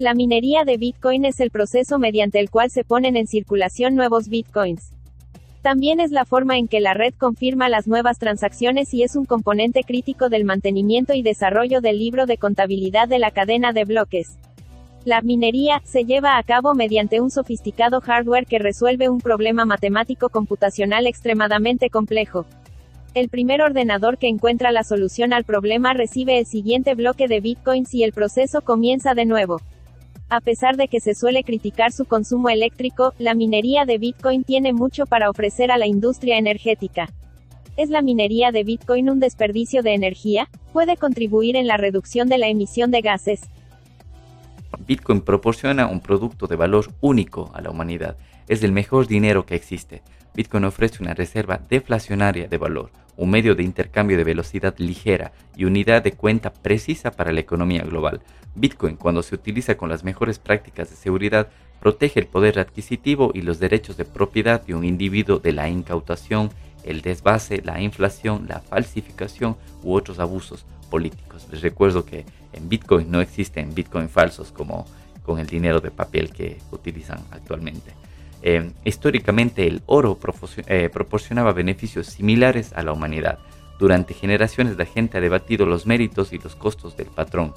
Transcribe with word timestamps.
La 0.00 0.14
minería 0.14 0.62
de 0.64 0.76
Bitcoin 0.76 1.24
es 1.24 1.40
el 1.40 1.50
proceso 1.50 1.98
mediante 1.98 2.38
el 2.38 2.50
cual 2.50 2.70
se 2.70 2.84
ponen 2.84 3.16
en 3.16 3.26
circulación 3.26 3.96
nuevos 3.96 4.28
Bitcoins. 4.28 4.92
También 5.60 5.98
es 5.98 6.12
la 6.12 6.24
forma 6.24 6.56
en 6.56 6.68
que 6.68 6.78
la 6.78 6.94
red 6.94 7.12
confirma 7.18 7.68
las 7.68 7.88
nuevas 7.88 8.20
transacciones 8.20 8.94
y 8.94 9.02
es 9.02 9.16
un 9.16 9.24
componente 9.24 9.82
crítico 9.82 10.28
del 10.28 10.44
mantenimiento 10.44 11.14
y 11.14 11.22
desarrollo 11.22 11.80
del 11.80 11.98
libro 11.98 12.26
de 12.26 12.38
contabilidad 12.38 13.08
de 13.08 13.18
la 13.18 13.32
cadena 13.32 13.72
de 13.72 13.84
bloques. 13.86 14.38
La 15.04 15.20
minería 15.20 15.82
se 15.82 16.04
lleva 16.04 16.38
a 16.38 16.44
cabo 16.44 16.74
mediante 16.74 17.20
un 17.20 17.32
sofisticado 17.32 18.00
hardware 18.00 18.46
que 18.46 18.60
resuelve 18.60 19.08
un 19.08 19.20
problema 19.20 19.64
matemático 19.64 20.28
computacional 20.28 21.08
extremadamente 21.08 21.90
complejo. 21.90 22.46
El 23.14 23.30
primer 23.30 23.62
ordenador 23.62 24.16
que 24.16 24.28
encuentra 24.28 24.70
la 24.70 24.84
solución 24.84 25.32
al 25.32 25.42
problema 25.42 25.92
recibe 25.92 26.38
el 26.38 26.46
siguiente 26.46 26.94
bloque 26.94 27.26
de 27.26 27.40
bitcoins 27.40 27.92
y 27.94 28.04
el 28.04 28.12
proceso 28.12 28.60
comienza 28.60 29.14
de 29.14 29.24
nuevo. 29.24 29.60
A 30.30 30.40
pesar 30.40 30.76
de 30.76 30.88
que 30.88 31.00
se 31.00 31.14
suele 31.14 31.42
criticar 31.42 31.90
su 31.90 32.04
consumo 32.04 32.50
eléctrico, 32.50 33.14
la 33.18 33.34
minería 33.34 33.86
de 33.86 33.96
Bitcoin 33.96 34.44
tiene 34.44 34.74
mucho 34.74 35.06
para 35.06 35.30
ofrecer 35.30 35.70
a 35.70 35.78
la 35.78 35.86
industria 35.86 36.36
energética. 36.36 37.08
¿Es 37.78 37.88
la 37.88 38.02
minería 38.02 38.52
de 38.52 38.62
Bitcoin 38.62 39.08
un 39.08 39.20
desperdicio 39.20 39.82
de 39.82 39.94
energía? 39.94 40.50
¿Puede 40.74 40.98
contribuir 40.98 41.56
en 41.56 41.66
la 41.66 41.78
reducción 41.78 42.28
de 42.28 42.36
la 42.36 42.48
emisión 42.48 42.90
de 42.90 43.00
gases? 43.00 43.48
Bitcoin 44.86 45.22
proporciona 45.22 45.86
un 45.86 46.00
producto 46.00 46.46
de 46.46 46.56
valor 46.56 46.92
único 47.00 47.50
a 47.54 47.62
la 47.62 47.70
humanidad. 47.70 48.18
Es 48.48 48.62
el 48.62 48.72
mejor 48.72 49.06
dinero 49.06 49.46
que 49.46 49.54
existe. 49.54 50.02
Bitcoin 50.34 50.64
ofrece 50.64 51.02
una 51.02 51.14
reserva 51.14 51.60
deflacionaria 51.70 52.48
de 52.48 52.58
valor, 52.58 52.90
un 53.18 53.30
medio 53.30 53.56
de 53.56 53.64
intercambio 53.64 54.16
de 54.16 54.22
velocidad 54.22 54.74
ligera 54.78 55.32
y 55.56 55.64
unidad 55.64 56.02
de 56.02 56.12
cuenta 56.12 56.52
precisa 56.52 57.10
para 57.10 57.32
la 57.32 57.40
economía 57.40 57.82
global. 57.82 58.22
Bitcoin, 58.54 58.96
cuando 58.96 59.24
se 59.24 59.34
utiliza 59.34 59.76
con 59.76 59.88
las 59.88 60.04
mejores 60.04 60.38
prácticas 60.38 60.88
de 60.88 60.96
seguridad, 60.96 61.48
protege 61.80 62.20
el 62.20 62.26
poder 62.26 62.60
adquisitivo 62.60 63.32
y 63.34 63.42
los 63.42 63.58
derechos 63.58 63.96
de 63.96 64.04
propiedad 64.04 64.64
de 64.64 64.76
un 64.76 64.84
individuo 64.84 65.40
de 65.40 65.52
la 65.52 65.68
incautación, 65.68 66.50
el 66.84 67.02
desvase, 67.02 67.60
la 67.62 67.80
inflación, 67.82 68.46
la 68.48 68.60
falsificación 68.60 69.56
u 69.82 69.94
otros 69.94 70.20
abusos 70.20 70.64
políticos. 70.88 71.48
Les 71.50 71.60
recuerdo 71.60 72.04
que 72.04 72.24
en 72.52 72.68
Bitcoin 72.68 73.10
no 73.10 73.20
existen 73.20 73.74
Bitcoin 73.74 74.08
falsos 74.08 74.52
como 74.52 74.86
con 75.24 75.40
el 75.40 75.48
dinero 75.48 75.80
de 75.80 75.90
papel 75.90 76.30
que 76.30 76.58
utilizan 76.70 77.18
actualmente. 77.32 77.92
Eh, 78.42 78.70
históricamente 78.84 79.66
el 79.66 79.82
oro 79.86 80.18
eh, 80.66 80.88
proporcionaba 80.92 81.52
beneficios 81.52 82.06
similares 82.06 82.72
a 82.74 82.82
la 82.82 82.92
humanidad. 82.92 83.38
Durante 83.78 84.14
generaciones 84.14 84.76
la 84.76 84.84
gente 84.84 85.18
ha 85.18 85.20
debatido 85.20 85.66
los 85.66 85.86
méritos 85.86 86.32
y 86.32 86.38
los 86.38 86.56
costos 86.56 86.96
del 86.96 87.06
patrón 87.06 87.54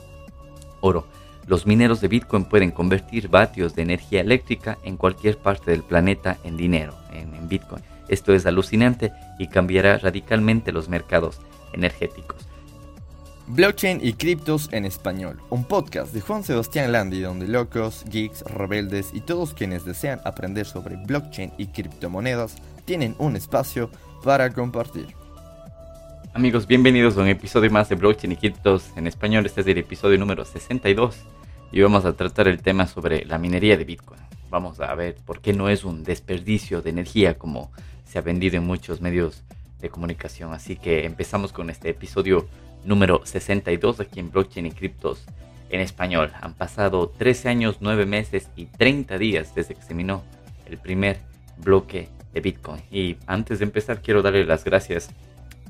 oro. 0.82 1.06
Los 1.48 1.66
mineros 1.66 2.02
de 2.02 2.08
Bitcoin 2.08 2.46
pueden 2.46 2.72
convertir 2.72 3.28
vatios 3.28 3.76
de 3.76 3.82
energía 3.82 4.22
eléctrica 4.22 4.78
en 4.84 4.98
cualquier 4.98 5.38
parte 5.38 5.72
del 5.72 5.84
planeta 5.84 6.38
en 6.44 6.56
dinero, 6.56 6.94
en 7.12 7.50
Bitcoin. 7.50 7.84
Esto 8.08 8.34
es 8.34 8.46
alucinante 8.46 9.12
y 9.40 9.48
cambiará 9.48 9.98
radicalmente 9.98 10.72
los 10.72 10.88
mercados 10.90 11.40
energéticos. 11.74 12.51
Blockchain 13.48 14.00
y 14.02 14.14
criptos 14.14 14.70
en 14.72 14.86
español, 14.86 15.42
un 15.50 15.66
podcast 15.66 16.14
de 16.14 16.22
Juan 16.22 16.44
Sebastián 16.44 16.92
Landi 16.92 17.22
donde 17.22 17.48
locos, 17.48 18.06
geeks, 18.10 18.44
rebeldes 18.44 19.10
y 19.14 19.22
todos 19.22 19.54
quienes 19.54 19.84
desean 19.84 20.22
aprender 20.24 20.66
sobre 20.66 20.96
blockchain 20.96 21.52
y 21.58 21.68
criptomonedas 21.68 22.56
tienen 22.86 23.16
un 23.18 23.36
espacio 23.36 23.90
para 24.24 24.52
compartir. 24.52 25.08
Amigos, 26.34 26.66
bienvenidos 26.66 27.18
a 27.18 27.22
un 27.22 27.28
episodio 27.28 27.70
más 27.72 27.90
de 27.90 27.96
Blockchain 27.96 28.32
y 28.32 28.38
Criptos 28.38 28.90
en 28.96 29.06
español. 29.06 29.46
Este 29.46 29.62
es 29.62 29.68
el 29.68 29.80
episodio 29.80 30.18
número 30.18 30.46
62 30.46 31.18
y 31.74 31.82
vamos 31.82 32.06
a 32.06 32.14
tratar 32.14 32.48
el 32.48 32.62
tema 32.62 32.88
sobre 32.88 33.26
la 33.26 33.38
minería 33.38 33.76
de 33.76 33.84
Bitcoin. 33.84 34.22
Vamos 34.50 34.80
a 34.80 34.94
ver 34.96 35.16
por 35.26 35.42
qué 35.42 35.52
no 35.52 35.68
es 35.68 35.84
un 35.84 36.04
desperdicio 36.04 36.82
de 36.82 36.92
energía 36.92 37.38
como 37.38 37.72
se 38.06 38.18
ha 38.18 38.22
vendido 38.22 38.56
en 38.58 38.66
muchos 38.66 39.02
medios 39.02 39.44
de 39.82 39.90
comunicación. 39.90 40.54
Así 40.54 40.78
que 40.78 41.06
empezamos 41.06 41.52
con 41.52 41.70
este 41.70 41.90
episodio 41.90 42.48
número 42.84 43.22
62 43.26 44.00
aquí 44.00 44.20
en 44.20 44.32
Blockchain 44.32 44.66
y 44.66 44.72
Criptos 44.72 45.24
en 45.70 45.82
español. 45.82 46.32
Han 46.42 46.54
pasado 46.54 47.10
13 47.10 47.50
años, 47.50 47.78
9 47.80 48.06
meses 48.06 48.50
y 48.56 48.66
30 48.66 49.18
días 49.18 49.56
desde 49.56 49.76
que 49.76 49.82
se 49.82 49.94
minó 49.94 50.24
el 50.66 50.78
primer 50.78 51.20
bloque 51.58 52.10
de 52.34 52.42
Bitcoin. 52.42 52.82
Y 52.92 53.18
antes 53.28 53.60
de 53.60 53.66
empezar 53.66 54.02
quiero 54.02 54.22
darle 54.22 54.46
las 54.46 54.64
gracias 54.64 55.10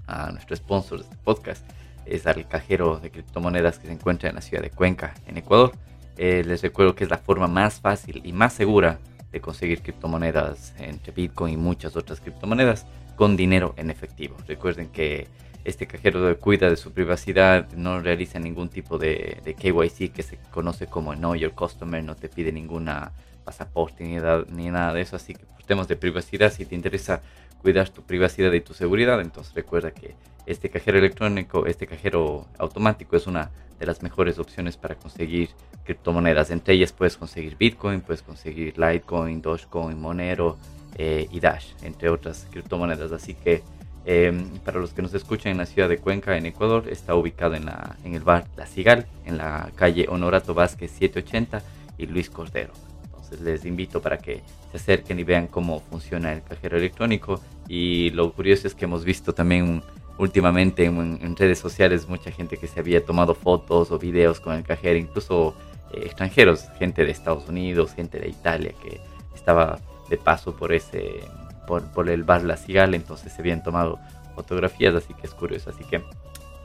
a 0.07 0.31
nuestro 0.31 0.55
sponsor 0.55 0.99
de 0.99 1.03
este 1.05 1.17
podcast. 1.23 1.65
Es 2.05 2.25
al 2.27 2.47
cajero 2.47 2.99
de 2.99 3.11
criptomonedas 3.11 3.79
que 3.79 3.87
se 3.87 3.93
encuentra 3.93 4.29
en 4.29 4.35
la 4.35 4.41
ciudad 4.41 4.63
de 4.63 4.71
Cuenca, 4.71 5.13
en 5.27 5.37
Ecuador. 5.37 5.71
Eh, 6.17 6.43
les 6.45 6.61
recuerdo 6.61 6.95
que 6.95 7.03
es 7.03 7.09
la 7.09 7.17
forma 7.17 7.47
más 7.47 7.79
fácil 7.79 8.21
y 8.23 8.33
más 8.33 8.53
segura 8.53 8.99
de 9.31 9.41
conseguir 9.41 9.81
criptomonedas 9.81 10.73
entre 10.77 11.11
Bitcoin 11.11 11.53
y 11.53 11.57
muchas 11.57 11.95
otras 11.95 12.19
criptomonedas 12.19 12.85
con 13.15 13.37
dinero 13.37 13.73
en 13.77 13.89
efectivo. 13.89 14.35
Recuerden 14.47 14.89
que 14.89 15.27
este 15.63 15.85
cajero 15.85 16.37
cuida 16.39 16.69
de 16.69 16.75
su 16.75 16.91
privacidad, 16.91 17.71
no 17.73 17.99
realiza 17.99 18.39
ningún 18.39 18.69
tipo 18.69 18.97
de, 18.97 19.41
KYC 19.59 20.11
que 20.11 20.23
se 20.23 20.37
conoce 20.51 20.87
como 20.87 21.13
Know 21.13 21.35
Your 21.35 21.53
Customer, 21.53 22.03
no 22.03 22.15
te 22.15 22.29
pide 22.29 22.51
ninguna 22.51 23.11
pasaporte 23.43 24.03
ni, 24.03 24.17
ni 24.55 24.69
nada 24.69 24.93
de 24.93 25.01
eso, 25.01 25.15
así 25.15 25.35
que 25.35 25.45
por 25.45 25.63
temas 25.63 25.87
de 25.87 25.95
privacidad, 25.95 26.51
si 26.51 26.65
te 26.65 26.75
interesa 26.75 27.21
cuidar 27.61 27.89
tu 27.89 28.01
privacidad 28.01 28.51
y 28.53 28.61
tu 28.61 28.73
seguridad, 28.73 29.21
entonces 29.21 29.53
recuerda 29.53 29.91
que 29.91 30.15
este 30.47 30.69
cajero 30.69 30.97
electrónico, 30.97 31.67
este 31.67 31.85
cajero 31.85 32.47
automático 32.57 33.15
es 33.15 33.27
una 33.27 33.51
de 33.79 33.85
las 33.85 34.01
mejores 34.01 34.39
opciones 34.39 34.77
para 34.77 34.95
conseguir 34.95 35.49
criptomonedas. 35.83 36.51
Entre 36.51 36.73
ellas 36.75 36.91
puedes 36.91 37.17
conseguir 37.17 37.57
Bitcoin, 37.57 38.01
puedes 38.01 38.21
conseguir 38.21 38.77
Litecoin, 38.77 39.41
Dogecoin, 39.41 39.99
Monero 39.99 40.57
eh, 40.97 41.27
y 41.31 41.39
Dash, 41.39 41.73
entre 41.83 42.09
otras 42.09 42.47
criptomonedas. 42.51 43.11
Así 43.11 43.33
que 43.33 43.63
Em, 44.03 44.57
para 44.65 44.79
los 44.79 44.93
que 44.93 45.01
nos 45.03 45.13
escuchan 45.13 45.51
en 45.51 45.59
la 45.59 45.67
ciudad 45.67 45.87
de 45.87 45.99
Cuenca, 45.99 46.35
en 46.35 46.47
Ecuador, 46.47 46.85
está 46.89 47.13
ubicado 47.13 47.53
en, 47.53 47.65
la, 47.65 47.97
en 48.03 48.15
el 48.15 48.23
bar 48.23 48.45
La 48.57 48.65
Cigal, 48.65 49.05
en 49.25 49.37
la 49.37 49.69
calle 49.75 50.07
Honorato 50.09 50.53
Vázquez 50.55 50.91
780 50.91 51.61
y 51.99 52.07
Luis 52.07 52.29
Cordero. 52.29 52.73
Entonces 53.03 53.41
les 53.41 53.63
invito 53.63 54.01
para 54.01 54.17
que 54.17 54.41
se 54.71 54.77
acerquen 54.77 55.19
y 55.19 55.23
vean 55.23 55.47
cómo 55.47 55.81
funciona 55.81 56.33
el 56.33 56.41
cajero 56.41 56.77
electrónico. 56.77 57.39
Y 57.67 58.09
lo 58.11 58.33
curioso 58.33 58.67
es 58.67 58.73
que 58.73 58.85
hemos 58.85 59.05
visto 59.05 59.33
también 59.33 59.83
últimamente 60.17 60.85
en, 60.85 61.35
redes 61.35 61.59
sociales 61.59 62.07
mucha 62.07 62.31
gente 62.31 62.57
que 62.57 62.67
se 62.67 62.79
había 62.79 63.05
tomado 63.05 63.33
fotos 63.35 63.91
o 63.91 63.99
videos 63.99 64.39
con 64.39 64.55
el 64.55 64.63
cajero, 64.63 64.97
incluso 64.97 65.55
eh, 65.93 66.03
extranjeros, 66.05 66.67
gente 66.79 67.05
de 67.05 67.11
Estados 67.11 67.47
Unidos, 67.47 67.93
gente 67.93 68.19
de 68.19 68.29
Italia 68.29 68.73
que 68.81 69.01
estaba 69.35 69.79
de 70.09 70.17
paso 70.17 70.55
por 70.55 70.73
ese 70.73 71.21
por, 71.67 72.09
el 72.09 72.23
bar 72.23 72.43
La 72.43 72.57
Cigala, 72.57 72.95
entonces 72.95 73.31
se 73.31 73.41
habían 73.41 73.63
tomado 73.63 73.99
fotografías, 74.35 74.93
así 74.95 75.13
que 75.13 75.27
es 75.27 75.33
curioso. 75.33 75.69
Así 75.69 75.83
que, 75.85 76.01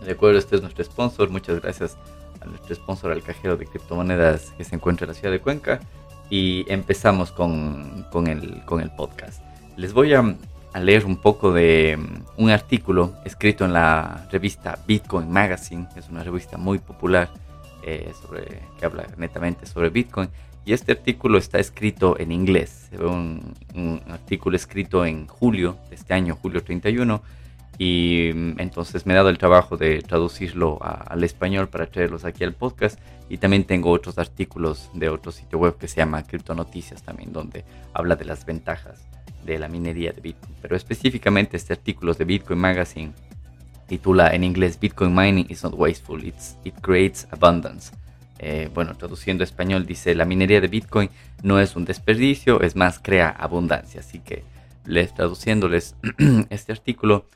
de 0.04 0.12
acuerdo, 0.12 0.38
este 0.38 0.56
es 0.56 0.62
nuestro 0.62 0.84
sponsor. 0.84 1.30
Muchas 1.30 1.60
gracias 1.60 1.96
a 2.40 2.46
nuestro 2.46 2.74
sponsor, 2.74 3.12
al 3.12 3.22
cajero 3.22 3.56
de 3.56 3.66
criptomonedas 3.66 4.52
que 4.56 4.64
se 4.64 4.74
encuentra 4.74 5.04
en 5.04 5.08
la 5.08 5.14
ciudad 5.14 5.32
de 5.32 5.40
Cuenca. 5.40 5.80
Y 6.28 6.64
empezamos 6.68 7.30
con, 7.30 8.04
el, 8.26 8.90
podcast. 8.96 9.42
Les 9.76 9.92
voy 9.92 10.12
a, 10.14 10.34
leer 10.80 11.06
un 11.06 11.16
poco 11.16 11.52
de 11.52 11.96
mm, 11.96 12.42
un 12.42 12.50
artículo 12.50 13.14
escrito 13.24 13.64
en 13.64 13.72
la 13.72 14.26
revista 14.30 14.78
Bitcoin 14.86 15.30
Magazine, 15.30 15.86
es 15.96 16.08
una 16.10 16.22
revista 16.22 16.58
muy 16.58 16.78
popular 16.78 17.30
eh, 17.86 18.12
sobre, 18.20 18.62
que 18.78 18.84
habla 18.84 19.06
netamente 19.16 19.64
sobre 19.64 19.90
Bitcoin. 19.90 20.28
Y 20.64 20.72
este 20.72 20.90
artículo 20.90 21.38
está 21.38 21.60
escrito 21.60 22.18
en 22.18 22.32
inglés. 22.32 22.90
Un, 22.98 23.54
un 23.76 24.02
artículo 24.08 24.56
escrito 24.56 25.06
en 25.06 25.28
julio 25.28 25.78
de 25.88 25.94
este 25.94 26.12
año, 26.12 26.36
julio 26.42 26.64
31. 26.64 27.22
Y 27.78 28.32
mm, 28.34 28.60
entonces 28.60 29.06
me 29.06 29.12
he 29.12 29.16
dado 29.16 29.28
el 29.28 29.38
trabajo 29.38 29.76
de 29.76 30.02
traducirlo 30.02 30.78
al 30.82 31.22
español 31.22 31.68
para 31.68 31.86
traerlos 31.86 32.24
aquí 32.24 32.42
al 32.42 32.54
podcast. 32.54 32.98
Y 33.28 33.38
también 33.38 33.62
tengo 33.62 33.90
otros 33.90 34.18
artículos 34.18 34.90
de 34.92 35.08
otro 35.08 35.30
sitio 35.30 35.58
web 35.58 35.78
que 35.78 35.86
se 35.86 35.98
llama 35.98 36.24
Noticias 36.56 37.02
también, 37.02 37.32
donde 37.32 37.64
habla 37.92 38.16
de 38.16 38.24
las 38.24 38.44
ventajas 38.44 39.06
de 39.44 39.58
la 39.60 39.68
minería 39.68 40.12
de 40.12 40.20
Bitcoin. 40.20 40.54
Pero 40.60 40.74
específicamente 40.74 41.56
este 41.56 41.72
artículo 41.72 42.14
de 42.14 42.24
Bitcoin 42.24 42.58
Magazine 42.58 43.12
titula 43.86 44.34
en 44.34 44.44
inglés 44.44 44.78
Bitcoin 44.78 45.14
mining 45.14 45.46
is 45.48 45.62
not 45.62 45.74
wasteful, 45.74 46.22
it's, 46.24 46.56
it 46.64 46.74
creates 46.80 47.26
abundance. 47.30 47.92
Eh, 48.38 48.68
bueno, 48.74 48.94
traduciendo 48.96 49.44
español 49.44 49.86
dice, 49.86 50.14
la 50.14 50.24
minería 50.24 50.60
de 50.60 50.68
Bitcoin 50.68 51.10
no 51.42 51.58
es 51.58 51.76
un 51.76 51.84
desperdicio, 51.84 52.60
es 52.60 52.76
más, 52.76 52.98
crea 52.98 53.28
abundancia. 53.30 54.00
Así 54.00 54.18
que 54.18 54.44
les 54.84 55.14
traduciéndoles 55.14 55.96
este 56.50 56.72
artículo, 56.72 57.26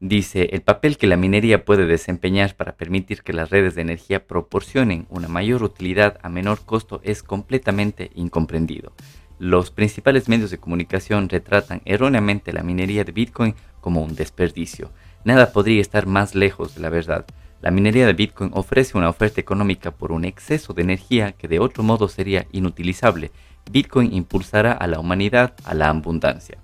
dice, 0.00 0.50
el 0.52 0.62
papel 0.62 0.96
que 0.96 1.06
la 1.06 1.16
minería 1.16 1.64
puede 1.64 1.86
desempeñar 1.86 2.54
para 2.56 2.76
permitir 2.76 3.22
que 3.22 3.32
las 3.32 3.50
redes 3.50 3.74
de 3.74 3.82
energía 3.82 4.26
proporcionen 4.26 5.06
una 5.10 5.28
mayor 5.28 5.62
utilidad 5.62 6.18
a 6.22 6.28
menor 6.28 6.60
costo 6.64 7.00
es 7.02 7.22
completamente 7.22 8.10
incomprendido. 8.14 8.92
Los 9.38 9.72
principales 9.72 10.28
medios 10.28 10.52
de 10.52 10.58
comunicación 10.58 11.28
retratan 11.28 11.82
erróneamente 11.84 12.52
la 12.52 12.62
minería 12.62 13.02
de 13.02 13.10
Bitcoin 13.10 13.54
como 13.80 14.02
un 14.02 14.14
desperdicio. 14.14 14.92
Nada 15.24 15.52
podría 15.52 15.80
estar 15.80 16.06
más 16.06 16.34
lejos 16.34 16.74
de 16.74 16.82
la 16.82 16.90
verdad. 16.90 17.24
La 17.62 17.70
minería 17.70 18.06
de 18.06 18.12
Bitcoin 18.12 18.50
ofrece 18.52 18.98
una 18.98 19.08
oferta 19.08 19.40
económica 19.40 19.90
por 19.90 20.12
un 20.12 20.26
exceso 20.26 20.74
de 20.74 20.82
energía 20.82 21.32
que 21.32 21.48
de 21.48 21.60
otro 21.60 21.82
modo 21.82 22.08
sería 22.08 22.46
inutilizable. 22.52 23.30
Bitcoin 23.70 24.12
impulsará 24.12 24.72
a 24.72 24.86
la 24.86 25.00
humanidad 25.00 25.54
a 25.64 25.72
la 25.72 25.88
abundancia. 25.88 26.58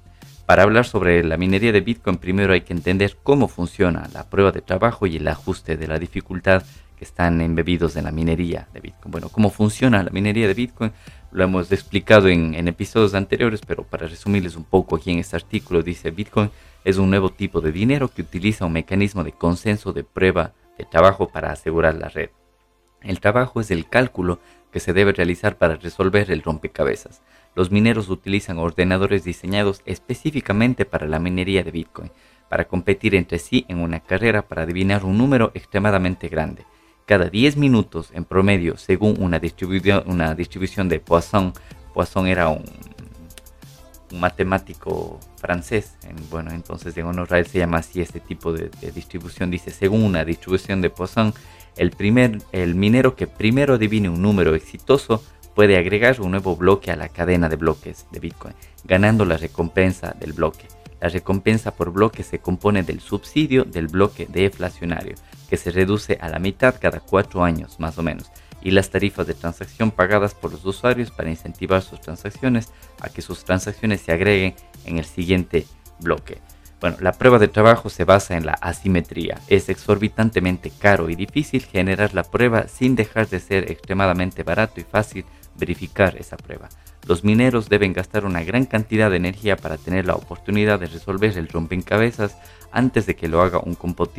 Para 0.45 0.65
hablar 0.65 0.85
sobre 0.85 1.25
la 1.25 1.39
minería 1.39 1.73
de 1.73 1.81
Bitcoin, 1.81 2.19
primero 2.19 2.53
hay 2.53 2.61
que 2.61 2.75
entender 2.75 3.17
cómo 3.23 3.49
funciona 3.49 4.11
la 4.13 4.29
prueba 4.29 4.53
de 4.53 4.61
trabajo 4.61 5.07
y 5.07 5.17
el 5.17 5.29
ajuste 5.29 5.79
de 5.79 5.89
la 5.89 5.99
dificultad 5.99 6.63
que 6.99 7.05
están 7.05 7.41
embebidos 7.41 7.97
en 7.97 8.05
la 8.05 8.13
minería 8.13 8.69
de 8.75 8.81
Bitcoin. 8.81 9.11
Bueno, 9.11 9.31
cómo 9.31 9.49
funciona 9.49 10.03
la 10.03 10.11
minería 10.11 10.47
de 10.47 10.55
Bitcoin 10.55 10.93
lo 11.33 11.45
hemos 11.45 11.71
explicado 11.71 12.29
en, 12.29 12.55
en, 12.55 12.69
episodios 12.69 13.15
anteriores, 13.15 13.61
pero 13.67 13.85
para 13.85 14.07
resumirles 14.07 14.57
un 14.57 14.65
poco 14.65 14.97
aquí 14.97 15.13
en 15.13 15.21
este 15.21 15.37
artículo 15.37 15.83
dice 15.83 16.11
Bitcoin 16.11 16.51
es 16.85 16.97
un 16.97 17.11
nuevo 17.11 17.31
tipo 17.31 17.61
de 17.61 17.73
dinero 17.73 18.09
que 18.09 18.23
utiliza 18.23 18.65
un 18.67 18.73
mecanismo 18.73 19.25
de 19.25 19.33
consenso 19.33 19.93
de 19.93 20.05
prueba 20.05 20.53
de 20.79 20.85
trabajo 20.85 21.29
para 21.29 21.53
asegurar 21.53 21.95
la 21.95 22.09
red. 22.09 22.31
El 23.03 23.21
trabajo 23.21 23.61
es 23.61 23.71
el 23.71 23.89
cálculo 23.89 24.41
que 24.73 24.81
se 24.81 24.93
debe 24.93 25.13
realizar 25.13 25.57
para 25.57 25.77
resolver 25.77 26.31
el 26.31 26.43
rompecabezas. 26.43 27.23
Los 27.55 27.71
mineros 27.71 28.09
utilizan 28.09 28.59
ordenadores 28.59 29.25
diseñados 29.25 29.83
específicamente 29.85 30.85
para 30.85 31.07
la 31.07 31.19
minería 31.19 31.65
de 31.65 31.71
Bitcoin, 31.71 32.11
para 32.49 32.67
competir 32.67 33.15
entre 33.15 33.39
sí 33.39 33.65
en 33.69 33.79
una 33.79 34.01
carrera 34.01 34.43
para 34.43 34.63
adivinar 34.63 35.05
un 35.05 35.19
número 35.19 35.51
extremadamente 35.55 36.29
grande. 36.29 36.65
Cada 37.07 37.29
10 37.29 37.57
minutos 37.57 38.11
en 38.13 38.25
promedio, 38.25 38.77
según 38.77 39.17
una 39.21 39.39
distribución, 39.41 40.89
de 40.89 41.01
Poisson, 41.01 41.53
Poisson 41.93 42.27
era 42.29 42.49
un, 42.49 42.65
matemático 44.13 45.21
francés, 45.37 45.95
bueno, 46.31 46.51
entonces 46.51 46.97
en 46.97 47.07
honor 47.07 47.33
a 47.33 47.39
él 47.39 47.47
se 47.47 47.59
llama 47.59 47.79
así 47.79 48.01
este 48.01 48.21
tipo 48.21 48.53
de, 48.53 48.71
de 48.81 48.93
distribución, 48.93 49.51
dice, 49.51 49.71
según 49.71 50.03
una 50.03 50.25
distribución 50.25 50.81
de 50.81 50.91
Poisson, 50.91 51.33
el, 51.77 51.91
primer, 51.93 52.39
el 52.53 52.75
minero 52.75 53.17
que 53.17 53.27
primero 53.27 53.75
adivine 53.75 54.09
un 54.09 54.23
número 54.23 54.55
exitoso 54.55 55.23
puede 55.55 55.77
agregar 55.77 56.21
un 56.21 56.33
nuevo 56.33 56.57
bloque 56.57 56.91
a 56.91 56.97
la 56.97 57.09
cadena 57.09 57.49
de 57.49 57.57
bloques 57.57 58.07
de 58.11 58.21
Bitcoin, 58.21 58.55
ganando 58.85 59.25
la 59.25 59.37
recompensa 59.37 60.15
del 60.19 60.33
bloque. 60.33 60.67
La 61.01 61.09
recompensa 61.09 61.71
por 61.71 61.93
bloque 61.93 62.23
se 62.23 62.41
compone 62.41 62.83
del 62.83 63.01
subsidio 63.01 63.65
del 63.65 63.89
bloque 63.89 64.27
deflacionario, 64.27 65.15
que 65.49 65.57
se 65.57 65.71
reduce 65.71 66.19
a 66.21 66.29
la 66.29 66.39
mitad 66.39 66.77
cada 66.79 67.01
cuatro 67.01 67.43
años 67.43 67.81
más 67.81 67.99
o 67.99 68.03
menos, 68.03 68.31
y 68.63 68.71
las 68.71 68.91
tarifas 68.91 69.27
de 69.27 69.35
transacción 69.35 69.91
pagadas 69.91 70.35
por 70.35 70.53
los 70.53 70.65
usuarios 70.65 71.11
para 71.11 71.31
incentivar 71.31 71.83
sus 71.83 72.01
transacciones 72.01 72.69
a 73.01 73.09
que 73.09 73.23
sus 73.23 73.45
transacciones 73.45 74.01
se 74.01 74.13
agreguen 74.13 74.55
en 74.85 74.99
el 74.99 75.05
siguiente 75.05 75.67
bloque. 76.01 76.39
Bueno, 76.81 76.97
la 77.01 77.13
prueba 77.13 77.39
de 77.39 77.49
trabajo 77.49 77.91
se 77.91 78.05
basa 78.05 78.37
en 78.37 78.47
la 78.47 78.55
asimetría. 78.55 79.39
Es 79.49 79.69
exorbitantemente 79.69 80.71
caro 80.71 81.11
y 81.11 81.15
difícil 81.15 81.63
generar 81.63 82.15
la 82.15 82.23
prueba 82.23 82.69
sin 82.69 82.97
dejar 82.97 83.29
de 83.29 83.39
ser 83.39 83.71
extremadamente 83.71 84.43
barato 84.43 84.81
y 84.81 84.85
fácil 84.85 85.27
verificar 85.59 86.17
esa 86.17 86.39
prueba. 86.39 86.71
Los 87.07 87.23
mineros 87.23 87.69
deben 87.69 87.93
gastar 87.93 88.25
una 88.25 88.43
gran 88.45 88.65
cantidad 88.65 89.11
de 89.11 89.17
energía 89.17 89.57
para 89.57 89.77
tener 89.77 90.07
la 90.07 90.15
oportunidad 90.15 90.81
de 90.81 90.87
resolver 90.87 91.37
el 91.37 91.49
rompecabezas 91.49 92.37
antes 92.73 93.05
de 93.05 93.15
que 93.15 93.29
lo 93.29 93.43
haga 93.43 93.59
un, 93.59 93.77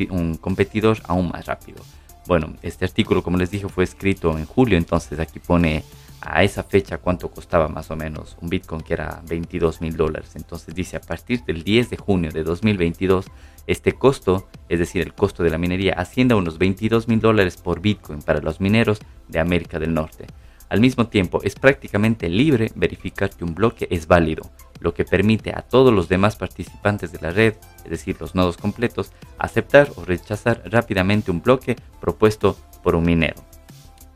un 0.10 0.36
competidor 0.38 1.00
aún 1.06 1.30
más 1.30 1.46
rápido. 1.46 1.84
Bueno, 2.32 2.54
este 2.62 2.86
artículo, 2.86 3.24
como 3.24 3.38
les 3.38 3.52
dije, 3.52 3.68
fue 3.68 3.84
escrito 3.84 4.38
en 4.38 4.46
julio, 4.46 4.78
entonces 4.78 5.20
aquí 5.20 5.40
pone 5.40 5.84
a 6.22 6.44
esa 6.44 6.64
fecha 6.64 6.98
cuánto 6.98 7.30
costaba 7.30 7.68
más 7.68 7.92
o 7.92 7.98
menos 7.98 8.38
un 8.40 8.48
Bitcoin 8.48 8.84
que 8.84 8.94
era 8.94 9.22
22 9.28 9.82
mil 9.82 9.98
dólares. 9.98 10.38
Entonces 10.38 10.74
dice 10.74 10.96
a 10.96 11.02
partir 11.02 11.44
del 11.44 11.64
10 11.64 11.90
de 11.90 11.98
junio 11.98 12.32
de 12.32 12.46
2022 12.46 13.26
este 13.68 13.92
costo, 13.92 14.48
es 14.70 14.80
decir, 14.80 15.02
el 15.02 15.14
costo 15.14 15.44
de 15.44 15.50
la 15.50 15.58
minería, 15.58 15.96
asciende 15.98 16.34
a 16.34 16.38
unos 16.38 16.58
22 16.58 17.10
mil 17.10 17.20
dólares 17.20 17.58
por 17.58 17.82
Bitcoin 17.82 18.22
para 18.22 18.40
los 18.40 18.62
mineros 18.62 19.02
de 19.28 19.42
América 19.42 19.78
del 19.78 19.94
Norte. 19.94 20.28
Al 20.70 20.80
mismo 20.80 21.08
tiempo, 21.08 21.42
es 21.44 21.56
prácticamente 21.56 22.30
libre 22.30 22.72
verificar 22.76 23.30
que 23.30 23.44
un 23.44 23.56
bloque 23.56 23.90
es 23.92 24.08
válido, 24.08 24.50
lo 24.82 24.94
que 24.94 25.06
permite 25.06 25.52
a 25.52 25.62
todos 25.62 25.94
los 25.94 26.10
demás 26.10 26.36
participantes 26.36 27.12
de 27.12 27.20
la 27.22 27.30
red, 27.30 27.54
es 27.86 27.90
decir, 27.90 28.18
los 28.20 28.36
nodos 28.36 28.58
completos, 28.58 29.12
aceptar 29.38 29.92
o 29.96 30.04
rechazar 30.04 30.64
rápidamente 30.66 31.32
un 31.32 31.42
bloque 31.42 31.78
propuesto 32.02 32.58
por 32.84 32.96
un 32.96 33.06
minero. 33.06 33.42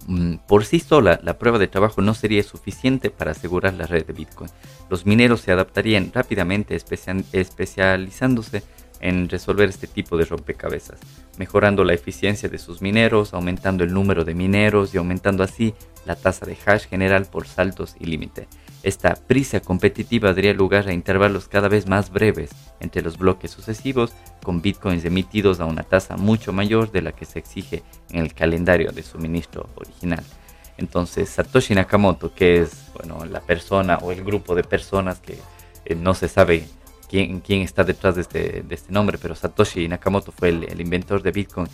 Mm, 0.07 0.35
por 0.47 0.65
sí 0.65 0.79
sola, 0.79 1.19
la 1.23 1.37
prueba 1.37 1.57
de 1.59 1.67
trabajo 1.67 2.01
no 2.01 2.13
sería 2.13 2.43
suficiente 2.43 3.09
para 3.09 3.31
asegurar 3.31 3.73
la 3.73 3.87
red 3.87 4.05
de 4.05 4.13
Bitcoin. 4.13 4.49
Los 4.89 5.05
mineros 5.05 5.41
se 5.41 5.51
adaptarían 5.51 6.11
rápidamente 6.13 6.75
especializándose 6.75 8.63
en 9.01 9.29
resolver 9.29 9.69
este 9.69 9.87
tipo 9.87 10.17
de 10.17 10.25
rompecabezas, 10.25 10.99
mejorando 11.37 11.83
la 11.83 11.93
eficiencia 11.93 12.49
de 12.49 12.57
sus 12.57 12.81
mineros, 12.81 13.33
aumentando 13.33 13.83
el 13.83 13.93
número 13.93 14.23
de 14.25 14.33
mineros 14.33 14.93
y 14.93 14.97
aumentando 14.97 15.43
así 15.43 15.73
la 16.05 16.15
tasa 16.15 16.45
de 16.45 16.57
hash 16.65 16.87
general 16.87 17.25
por 17.25 17.47
saltos 17.47 17.95
y 17.99 18.05
límite. 18.05 18.47
Esta 18.85 19.15
prisa 19.15 19.61
competitiva 19.61 20.31
daría 20.31 20.53
lugar 20.53 20.87
a 20.87 20.93
intervalos 20.93 21.47
cada 21.47 21.67
vez 21.67 21.87
más 21.87 22.11
breves 22.11 22.51
entre 22.79 23.01
los 23.01 23.17
bloques 23.17 23.49
sucesivos, 23.49 24.13
con 24.43 24.61
bitcoins 24.61 25.03
emitidos 25.05 25.59
a 25.59 25.65
una 25.65 25.81
tasa 25.81 26.17
mucho 26.17 26.53
mayor 26.53 26.91
de 26.91 27.01
la 27.01 27.11
que 27.11 27.25
se 27.25 27.39
exige 27.39 27.81
en 28.11 28.19
el 28.19 28.35
calendario 28.35 28.91
de 28.91 29.01
suministro 29.01 29.67
original. 29.73 30.23
Entonces, 30.77 31.29
Satoshi 31.29 31.73
Nakamoto, 31.73 32.35
que 32.35 32.61
es 32.61 32.91
bueno, 32.93 33.25
la 33.25 33.41
persona 33.41 33.97
o 34.03 34.11
el 34.11 34.23
grupo 34.23 34.53
de 34.53 34.63
personas 34.63 35.19
que 35.19 35.39
eh, 35.85 35.95
no 35.95 36.13
se 36.13 36.27
sabe 36.27 36.67
quién, 37.09 37.39
quién 37.39 37.63
está 37.63 37.83
detrás 37.83 38.13
de 38.13 38.21
este, 38.21 38.61
de 38.61 38.75
este 38.75 38.93
nombre, 38.93 39.17
pero 39.19 39.33
Satoshi 39.33 39.87
Nakamoto 39.87 40.31
fue 40.31 40.49
el, 40.49 40.63
el 40.63 40.79
inventor 40.79 41.23
de 41.23 41.31
Bitcoin, 41.31 41.67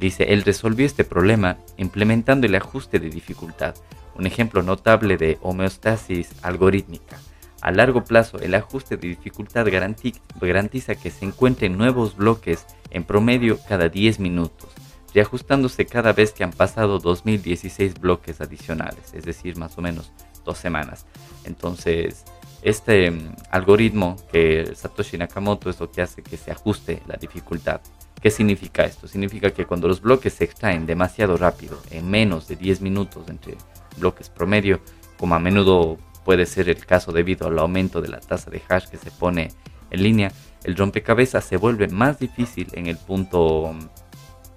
dice, 0.00 0.32
él 0.32 0.42
resolvió 0.42 0.86
este 0.86 1.04
problema 1.04 1.58
implementando 1.76 2.46
el 2.46 2.54
ajuste 2.54 2.98
de 3.00 3.10
dificultad 3.10 3.74
un 4.16 4.26
ejemplo 4.26 4.62
notable 4.62 5.16
de 5.16 5.38
homeostasis 5.42 6.30
algorítmica. 6.42 7.18
A 7.60 7.70
largo 7.70 8.04
plazo, 8.04 8.38
el 8.38 8.54
ajuste 8.54 8.96
de 8.96 9.08
dificultad 9.08 9.66
garantiza 9.66 10.94
que 10.94 11.10
se 11.10 11.24
encuentren 11.24 11.78
nuevos 11.78 12.16
bloques 12.16 12.66
en 12.90 13.04
promedio 13.04 13.58
cada 13.68 13.88
10 13.88 14.20
minutos, 14.20 14.68
reajustándose 15.14 15.86
cada 15.86 16.12
vez 16.12 16.32
que 16.32 16.44
han 16.44 16.52
pasado 16.52 16.98
2016 16.98 17.94
bloques 18.00 18.40
adicionales, 18.40 19.14
es 19.14 19.24
decir, 19.24 19.56
más 19.56 19.78
o 19.78 19.80
menos 19.80 20.12
dos 20.44 20.58
semanas. 20.58 21.06
Entonces, 21.44 22.24
este 22.62 23.10
mm, 23.10 23.34
algoritmo 23.50 24.16
que 24.30 24.72
Satoshi 24.74 25.18
Nakamoto 25.18 25.70
es 25.70 25.80
lo 25.80 25.90
que 25.90 26.02
hace 26.02 26.22
que 26.22 26.36
se 26.36 26.50
ajuste 26.50 27.02
la 27.06 27.16
dificultad. 27.16 27.80
¿Qué 28.20 28.30
significa 28.30 28.84
esto? 28.84 29.06
Significa 29.06 29.50
que 29.50 29.66
cuando 29.66 29.86
los 29.86 30.00
bloques 30.00 30.32
se 30.32 30.44
extraen 30.44 30.86
demasiado 30.86 31.36
rápido, 31.36 31.78
en 31.90 32.10
menos 32.10 32.48
de 32.48 32.56
10 32.56 32.80
minutos 32.80 33.28
entre 33.28 33.56
bloques 33.96 34.28
promedio, 34.28 34.80
como 35.18 35.34
a 35.34 35.38
menudo 35.38 35.98
puede 36.24 36.46
ser 36.46 36.68
el 36.68 36.84
caso 36.86 37.12
debido 37.12 37.46
al 37.46 37.58
aumento 37.58 38.00
de 38.00 38.08
la 38.08 38.20
tasa 38.20 38.50
de 38.50 38.62
hash 38.68 38.88
que 38.88 38.96
se 38.96 39.10
pone 39.10 39.48
en 39.90 40.02
línea, 40.02 40.32
el 40.64 40.76
rompecabezas 40.76 41.44
se 41.44 41.56
vuelve 41.56 41.88
más 41.88 42.18
difícil 42.18 42.68
en 42.72 42.86
el 42.86 42.96
punto 42.96 43.74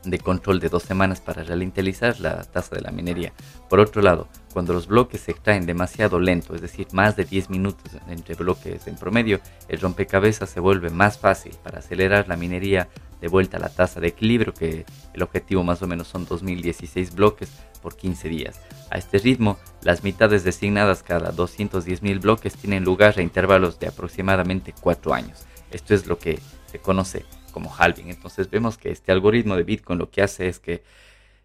de 0.04 0.20
control 0.20 0.60
de 0.60 0.70
dos 0.70 0.84
semanas 0.84 1.22
para 1.22 1.44
ralentizar 1.44 2.20
la 2.20 2.44
tasa 2.44 2.76
de 2.76 2.82
la 2.82 2.92
minería. 2.92 3.34
Por 3.70 3.80
otro 3.80 4.02
lado, 4.02 4.28
cuando 4.54 4.74
los 4.74 4.88
bloques 4.88 5.22
se 5.22 5.32
extraen 5.32 5.66
demasiado 5.66 6.20
lento, 6.20 6.56
es 6.56 6.62
decir, 6.62 6.88
más 6.94 7.16
de 7.16 7.26
10 7.26 7.50
minutos 7.50 7.92
entre 8.08 8.36
bloques 8.36 8.88
en 8.88 8.96
promedio, 8.96 9.42
el 9.68 9.80
rompecabezas 9.80 10.50
se 10.50 10.60
vuelve 10.60 10.90
más 10.90 11.18
fácil 11.18 11.56
para 11.62 11.80
acelerar 11.80 12.28
la 12.28 12.38
minería 12.38 12.88
de 13.22 13.28
vuelta 13.28 13.58
a 13.58 13.60
la 13.60 13.70
tasa 13.70 14.00
de 14.00 14.08
equilibrio, 14.08 14.54
que 14.54 14.86
el 15.14 15.24
objetivo 15.24 15.64
más 15.64 15.82
o 15.82 15.88
menos 15.88 16.08
son 16.08 16.26
2016 16.26 17.16
bloques 17.16 17.52
por 17.82 17.96
15 17.96 18.30
días. 18.30 18.62
A 18.90 18.98
este 18.98 19.18
ritmo, 19.18 19.58
las 19.82 20.04
mitades 20.04 20.44
designadas 20.44 21.04
cada 21.04 21.32
210.000 21.32 22.22
bloques 22.22 22.56
tienen 22.56 22.84
lugar 22.84 23.16
a 23.18 23.22
intervalos 23.22 23.80
de 23.80 23.88
aproximadamente 23.88 24.74
4 24.80 25.14
años. 25.14 25.46
Esto 25.72 25.94
es 25.94 26.08
lo 26.08 26.18
que 26.20 26.40
se 26.68 26.80
conoce 26.80 27.26
como 27.52 27.74
halving. 27.76 28.10
Entonces 28.10 28.50
vemos 28.50 28.78
que 28.78 28.92
este 28.92 29.12
algoritmo 29.12 29.56
de 29.56 29.64
Bitcoin 29.64 30.00
lo 30.00 30.10
que 30.10 30.22
hace 30.22 30.48
es 30.48 30.60
que 30.60 30.84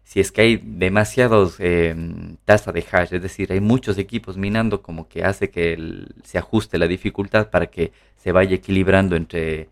si 0.03 0.19
es 0.19 0.31
que 0.31 0.41
hay 0.41 0.57
demasiados 0.57 1.55
eh, 1.59 1.95
tasa 2.45 2.71
de 2.71 2.85
hash, 2.91 3.13
es 3.13 3.21
decir, 3.21 3.51
hay 3.51 3.61
muchos 3.61 3.97
equipos 3.97 4.37
minando, 4.37 4.81
como 4.81 5.07
que 5.07 5.23
hace 5.23 5.49
que 5.49 6.05
se 6.23 6.37
ajuste 6.37 6.77
la 6.77 6.87
dificultad 6.87 7.49
para 7.49 7.67
que 7.67 7.93
se 8.17 8.31
vaya 8.31 8.55
equilibrando 8.55 9.15
entre 9.15 9.69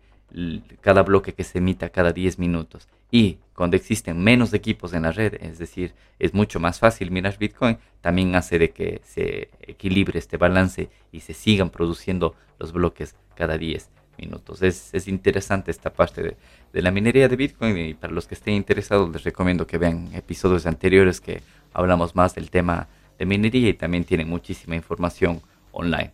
cada 0.80 1.02
bloque 1.02 1.34
que 1.34 1.44
se 1.44 1.58
emita 1.58 1.90
cada 1.90 2.12
10 2.12 2.38
minutos. 2.38 2.88
Y 3.10 3.38
cuando 3.54 3.76
existen 3.76 4.22
menos 4.22 4.54
equipos 4.54 4.94
en 4.94 5.02
la 5.02 5.12
red, 5.12 5.34
es 5.40 5.58
decir, 5.58 5.94
es 6.18 6.32
mucho 6.32 6.60
más 6.60 6.78
fácil 6.78 7.10
minar 7.10 7.36
Bitcoin, 7.38 7.78
también 8.00 8.34
hace 8.34 8.58
de 8.58 8.70
que 8.70 9.02
se 9.04 9.50
equilibre 9.60 10.18
este 10.18 10.38
balance 10.38 10.88
y 11.12 11.20
se 11.20 11.34
sigan 11.34 11.70
produciendo 11.70 12.34
los 12.58 12.72
bloques 12.72 13.14
cada 13.34 13.58
10 13.58 13.90
minutos. 14.18 14.62
Es, 14.62 14.94
es 14.94 15.08
interesante 15.08 15.70
esta 15.70 15.92
parte 15.92 16.22
de, 16.22 16.36
de, 16.72 16.82
la 16.82 16.90
minería 16.90 17.28
de 17.28 17.36
Bitcoin 17.36 17.76
y 17.76 17.94
para 17.94 18.12
los 18.12 18.26
que 18.26 18.34
estén 18.34 18.54
interesados 18.54 19.10
les 19.10 19.24
recomiendo 19.24 19.66
que 19.66 19.78
vean 19.78 20.10
episodios 20.14 20.66
anteriores 20.66 21.20
que 21.20 21.42
hablamos 21.72 22.14
más 22.14 22.34
del 22.34 22.50
tema 22.50 22.88
de 23.18 23.26
minería 23.26 23.68
y 23.68 23.74
también 23.74 24.04
tienen 24.04 24.28
muchísima 24.28 24.76
información 24.76 25.42
online. 25.72 26.12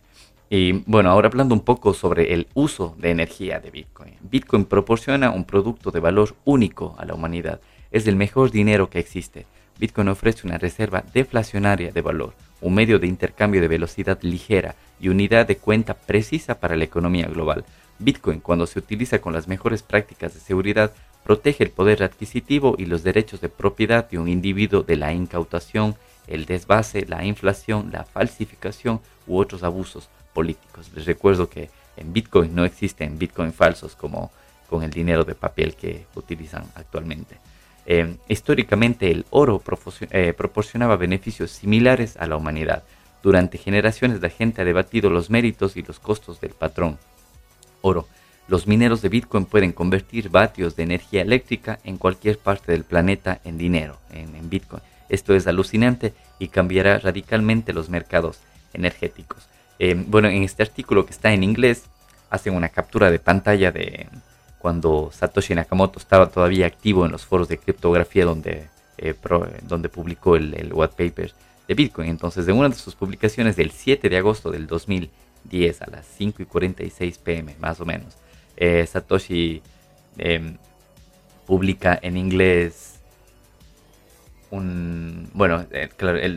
Y 0.51 0.71
bueno, 0.87 1.11
ahora 1.11 1.27
hablando 1.27 1.53
un 1.53 1.61
poco 1.61 1.93
sobre 1.93 2.33
el 2.33 2.47
uso 2.55 2.95
de 2.97 3.11
energía 3.11 3.59
de 3.59 3.69
Bitcoin. 3.69 4.15
Bitcoin 4.21 4.65
proporciona 4.65 5.29
un 5.29 5.45
producto 5.45 5.91
de 5.91 5.99
valor 5.99 6.35
único 6.43 6.95
a 6.97 7.05
la 7.05 7.13
humanidad. 7.13 7.59
es 7.91 8.07
el 8.07 8.15
mejor 8.15 8.51
dinero 8.51 8.89
que 8.89 8.99
existe. 8.99 9.45
Bitcoin 9.79 10.09
ofrece 10.09 10.45
una 10.45 10.57
reserva 10.57 11.03
deflacionaria 11.13 11.91
de 11.91 12.01
valor, 12.01 12.33
un 12.61 12.75
medio 12.75 12.99
de 12.99 13.07
intercambio 13.07 13.61
de 13.61 13.67
velocidad 13.67 14.19
ligera 14.21 14.75
y 14.99 15.09
unidad 15.09 15.47
de 15.47 15.57
cuenta 15.57 15.93
precisa 15.95 16.59
para 16.59 16.75
la 16.75 16.83
economía 16.83 17.27
global. 17.27 17.63
Bitcoin, 17.99 18.39
cuando 18.41 18.67
se 18.67 18.79
utiliza 18.79 19.19
con 19.19 19.33
las 19.33 19.47
mejores 19.47 19.81
prácticas 19.81 20.33
de 20.33 20.39
seguridad, 20.39 20.93
protege 21.23 21.63
el 21.63 21.71
poder 21.71 22.03
adquisitivo 22.03 22.75
y 22.77 22.85
los 22.85 23.03
derechos 23.03 23.41
de 23.41 23.49
propiedad 23.49 24.09
de 24.09 24.19
un 24.19 24.27
individuo 24.27 24.83
de 24.83 24.97
la 24.97 25.13
incautación, 25.13 25.95
el 26.27 26.45
desvase, 26.45 27.05
la 27.07 27.23
inflación, 27.25 27.89
la 27.91 28.03
falsificación 28.03 28.99
u 29.25 29.37
otros 29.37 29.63
abusos 29.63 30.09
políticos. 30.33 30.91
Les 30.95 31.05
recuerdo 31.05 31.49
que 31.49 31.69
en 31.97 32.13
Bitcoin 32.13 32.53
no 32.55 32.65
existen 32.65 33.17
Bitcoin 33.17 33.53
falsos 33.53 33.95
como 33.95 34.31
con 34.69 34.83
el 34.83 34.91
dinero 34.91 35.23
de 35.23 35.35
papel 35.35 35.75
que 35.75 36.05
utilizan 36.15 36.65
actualmente. 36.75 37.37
Eh, 37.85 38.17
históricamente 38.27 39.09
el 39.09 39.25
oro 39.31 39.61
eh, 40.11 40.33
proporcionaba 40.37 40.95
beneficios 40.95 41.51
similares 41.51 42.17
a 42.17 42.27
la 42.27 42.37
humanidad. 42.37 42.83
Durante 43.23 43.57
generaciones 43.57 44.21
la 44.21 44.29
gente 44.29 44.61
ha 44.61 44.65
debatido 44.65 45.09
los 45.09 45.29
méritos 45.29 45.75
y 45.75 45.81
los 45.81 45.99
costos 45.99 46.39
del 46.39 46.51
patrón 46.51 46.99
oro. 47.81 48.07
Los 48.47 48.65
mineros 48.65 49.01
de 49.01 49.09
Bitcoin 49.09 49.45
pueden 49.45 49.71
convertir 49.71 50.29
vatios 50.29 50.75
de 50.75 50.83
energía 50.83 51.21
eléctrica 51.21 51.79
en 51.83 51.97
cualquier 51.97 52.37
parte 52.39 52.71
del 52.71 52.83
planeta 52.83 53.41
en 53.43 53.57
dinero, 53.57 53.97
en, 54.11 54.49
Bitcoin. 54.49 54.81
Esto 55.07 55.35
es 55.35 55.45
alucinante 55.45 56.13
y 56.39 56.47
cambiará 56.47 56.97
radicalmente 56.97 57.73
los 57.73 57.89
mercados 57.89 58.39
energéticos. 58.73 59.47
Eh, 59.79 59.95
bueno, 60.07 60.27
en 60.27 60.43
este 60.43 60.61
artículo 60.61 61.05
que 61.05 61.11
está 61.11 61.33
en 61.33 61.43
inglés, 61.43 61.85
hacen 62.29 62.53
una 62.53 62.69
captura 62.69 63.09
de 63.09 63.19
pantalla 63.19 63.71
de, 63.71 64.07
cuando 64.59 65.09
Satoshi 65.11 65.55
Nakamoto 65.55 65.99
estaba 65.99 66.29
todavía 66.29 66.67
activo 66.67 67.05
en 67.05 67.11
los 67.11 67.25
foros 67.25 67.47
de 67.47 67.57
criptografía 67.57 68.25
donde, 68.25 68.67
eh, 68.97 69.15
donde 69.63 69.89
publicó 69.89 70.35
el, 70.35 70.71
white 70.73 70.93
paper 70.97 71.33
de 71.67 71.73
Bitcoin. 71.73 72.09
Entonces, 72.09 72.47
en 72.47 72.57
una 72.57 72.69
de 72.69 72.75
sus 72.75 72.93
publicaciones 72.93 73.55
del 73.55 73.71
7 73.71 74.09
de 74.09 74.17
agosto 74.17 74.51
del 74.51 74.67
2010 74.67 75.81
a 75.81 75.89
las 75.89 76.05
5 76.17 76.43
y 76.43 76.45
46 76.45 77.17
pm, 77.19 77.55
más 77.59 77.79
o 77.79 77.85
menos, 77.85 78.17
eh, 78.57 78.85
Satoshi 78.85 79.61
em, 80.17 80.57
publica 81.47 81.97
en 82.01 82.17
inglés 82.17 82.99
un... 84.51 85.29
Bueno, 85.33 85.65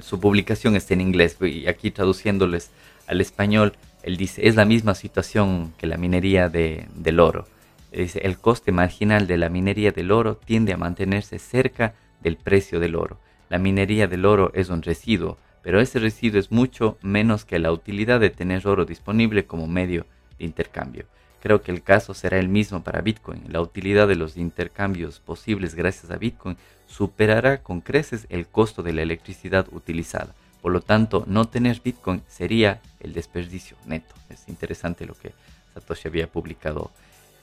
su 0.02 0.20
publicación 0.20 0.76
está 0.76 0.94
en 0.94 1.00
inglés 1.00 1.36
y 1.40 1.66
aquí 1.66 1.90
traduciéndoles 1.90 2.70
al 3.06 3.20
español, 3.20 3.74
él 4.02 4.16
dice, 4.16 4.46
es 4.46 4.56
la 4.56 4.64
misma 4.64 4.94
situación 4.94 5.72
que 5.78 5.86
la 5.86 5.96
minería 5.96 6.48
de, 6.48 6.88
del 6.94 7.20
oro 7.20 7.46
el 7.92 8.38
coste 8.38 8.72
marginal 8.72 9.26
de 9.26 9.36
la 9.36 9.48
minería 9.48 9.92
del 9.92 10.12
oro 10.12 10.36
tiende 10.36 10.72
a 10.72 10.78
mantenerse 10.78 11.38
cerca 11.38 11.94
del 12.22 12.36
precio 12.36 12.80
del 12.80 12.96
oro. 12.96 13.18
La 13.50 13.58
minería 13.58 14.06
del 14.06 14.24
oro 14.24 14.50
es 14.54 14.70
un 14.70 14.82
residuo, 14.82 15.36
pero 15.62 15.80
ese 15.80 15.98
residuo 15.98 16.40
es 16.40 16.50
mucho 16.50 16.96
menos 17.02 17.44
que 17.44 17.58
la 17.58 17.70
utilidad 17.70 18.18
de 18.18 18.30
tener 18.30 18.66
oro 18.66 18.84
disponible 18.86 19.44
como 19.44 19.66
medio 19.66 20.06
de 20.38 20.46
intercambio. 20.46 21.04
Creo 21.42 21.60
que 21.60 21.72
el 21.72 21.82
caso 21.82 22.14
será 22.14 22.38
el 22.38 22.48
mismo 22.48 22.82
para 22.82 23.02
Bitcoin. 23.02 23.42
La 23.48 23.60
utilidad 23.60 24.08
de 24.08 24.16
los 24.16 24.36
intercambios 24.36 25.20
posibles 25.20 25.74
gracias 25.74 26.10
a 26.10 26.16
Bitcoin 26.16 26.56
superará 26.86 27.62
con 27.62 27.80
creces 27.80 28.26
el 28.30 28.46
costo 28.46 28.82
de 28.82 28.92
la 28.92 29.02
electricidad 29.02 29.66
utilizada. 29.72 30.34
Por 30.62 30.72
lo 30.72 30.80
tanto, 30.80 31.24
no 31.26 31.48
tener 31.48 31.80
Bitcoin 31.82 32.22
sería 32.28 32.80
el 33.00 33.12
desperdicio 33.12 33.76
neto. 33.84 34.14
Es 34.30 34.48
interesante 34.48 35.04
lo 35.04 35.14
que 35.14 35.32
Satoshi 35.74 36.08
había 36.08 36.28
publicado 36.28 36.92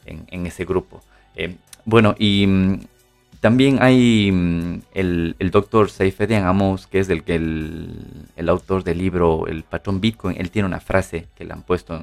en, 0.06 0.46
ese 0.46 0.66
grupo. 0.66 1.04
Eh, 1.36 1.58
bueno, 1.86 2.16
y 2.18 2.48
mm, 2.48 2.80
también 3.42 3.82
hay 3.82 4.32
mm, 4.32 4.82
el, 4.94 5.52
doctor 5.52 5.90
Saifedian 5.90 6.46
Amos, 6.46 6.88
que 6.88 7.00
es 7.00 7.10
el, 7.10 8.50
autor 8.50 8.84
del 8.84 8.98
libro 8.98 9.48
El 9.48 9.64
patrón 9.64 10.02
Bitcoin. 10.02 10.38
Él 10.40 10.50
tiene 10.50 10.68
una 10.68 10.80
frase 10.80 11.28
que 11.36 11.46
le 11.46 11.54
han 11.54 11.64
puesto 11.64 11.96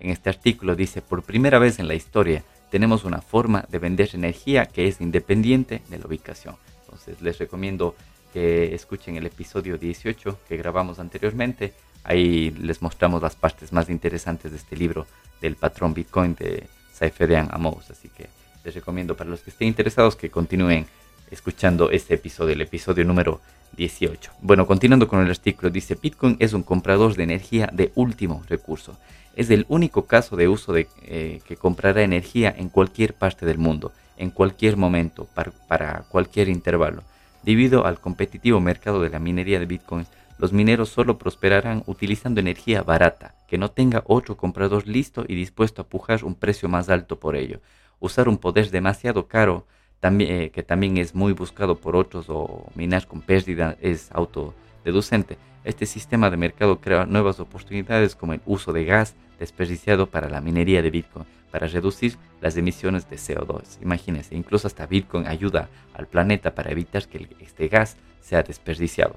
en 0.00 0.10
este 0.10 0.30
artículo. 0.30 0.74
Dice, 0.74 1.02
por 1.02 1.22
primera 1.22 1.58
vez 1.58 1.78
en 1.78 1.88
la 1.88 1.94
historia 1.94 2.44
tenemos 2.70 3.04
una 3.04 3.20
forma 3.20 3.66
de 3.68 3.78
vender 3.78 4.08
energía 4.14 4.64
que 4.64 4.88
es 4.88 5.00
independiente 5.02 5.82
de 5.90 5.98
la 5.98 6.06
ubicación. 6.06 6.56
Entonces 6.84 7.20
les 7.20 7.38
recomiendo 7.38 7.94
que 8.32 8.74
escuchen 8.74 9.16
el 9.16 9.26
episodio 9.26 9.78
18 9.78 10.38
que 10.48 10.56
grabamos 10.56 10.98
anteriormente. 10.98 11.74
Ahí 12.04 12.50
les 12.50 12.82
mostramos 12.82 13.22
las 13.22 13.36
partes 13.36 13.72
más 13.72 13.88
interesantes 13.90 14.50
de 14.50 14.56
este 14.56 14.76
libro 14.76 15.06
del 15.40 15.56
patrón 15.56 15.94
Bitcoin 15.94 16.34
de 16.34 16.66
Saifedian 16.92 17.48
Amos. 17.52 17.90
Así 17.90 18.08
que 18.08 18.26
les 18.64 18.74
recomiendo 18.74 19.16
para 19.16 19.30
los 19.30 19.40
que 19.40 19.50
estén 19.50 19.68
interesados 19.68 20.16
que 20.16 20.30
continúen 20.30 20.86
escuchando 21.30 21.90
este 21.90 22.14
episodio, 22.14 22.54
el 22.54 22.60
episodio 22.60 23.04
número 23.04 23.40
18. 23.76 24.32
Bueno, 24.40 24.66
continuando 24.66 25.08
con 25.08 25.20
el 25.20 25.30
artículo, 25.30 25.70
dice 25.70 25.96
Bitcoin 26.00 26.36
es 26.38 26.52
un 26.52 26.62
comprador 26.62 27.14
de 27.14 27.22
energía 27.22 27.70
de 27.72 27.92
último 27.94 28.42
recurso. 28.48 28.96
Es 29.34 29.48
el 29.50 29.64
único 29.68 30.06
caso 30.06 30.36
de 30.36 30.48
uso 30.48 30.72
de, 30.72 30.88
eh, 31.02 31.40
que 31.46 31.56
comprará 31.56 32.02
energía 32.02 32.54
en 32.56 32.68
cualquier 32.68 33.14
parte 33.14 33.46
del 33.46 33.58
mundo, 33.58 33.92
en 34.18 34.30
cualquier 34.30 34.76
momento, 34.76 35.26
para, 35.34 35.52
para 35.68 36.04
cualquier 36.10 36.48
intervalo. 36.48 37.02
Debido 37.42 37.86
al 37.86 37.98
competitivo 37.98 38.60
mercado 38.60 39.00
de 39.00 39.10
la 39.10 39.18
minería 39.18 39.58
de 39.58 39.66
Bitcoin, 39.66 40.06
los 40.38 40.52
mineros 40.52 40.90
solo 40.90 41.18
prosperarán 41.18 41.82
utilizando 41.86 42.40
energía 42.40 42.82
barata, 42.82 43.34
que 43.48 43.58
no 43.58 43.70
tenga 43.70 44.02
otro 44.06 44.36
comprador 44.36 44.86
listo 44.86 45.24
y 45.26 45.34
dispuesto 45.34 45.82
a 45.82 45.86
pujar 45.86 46.24
un 46.24 46.34
precio 46.34 46.68
más 46.68 46.88
alto 46.88 47.18
por 47.18 47.36
ello. 47.36 47.60
Usar 48.00 48.28
un 48.28 48.38
poder 48.38 48.70
demasiado 48.70 49.26
caro, 49.26 49.66
eh, 50.02 50.50
que 50.52 50.62
también 50.62 50.96
es 50.96 51.14
muy 51.14 51.32
buscado 51.32 51.76
por 51.76 51.96
otros 51.96 52.26
o 52.28 52.70
minar 52.74 53.06
con 53.06 53.20
pérdida 53.20 53.76
es 53.80 54.10
autodeducente. 54.12 55.36
Este 55.64 55.86
sistema 55.86 56.30
de 56.30 56.36
mercado 56.36 56.80
crea 56.80 57.06
nuevas 57.06 57.38
oportunidades 57.38 58.16
como 58.16 58.32
el 58.32 58.40
uso 58.46 58.72
de 58.72 58.84
gas 58.84 59.14
desperdiciado 59.38 60.08
para 60.08 60.28
la 60.28 60.40
minería 60.40 60.82
de 60.82 60.90
Bitcoin 60.90 61.26
para 61.52 61.68
reducir 61.68 62.16
las 62.40 62.56
emisiones 62.56 63.08
de 63.08 63.16
CO2. 63.16 63.80
Imagínense, 63.82 64.34
incluso 64.34 64.66
hasta 64.66 64.86
Bitcoin 64.86 65.28
ayuda 65.28 65.68
al 65.94 66.08
planeta 66.08 66.54
para 66.54 66.72
evitar 66.72 67.06
que 67.06 67.28
este 67.38 67.68
gas 67.68 67.96
sea 68.20 68.42
desperdiciado. 68.42 69.14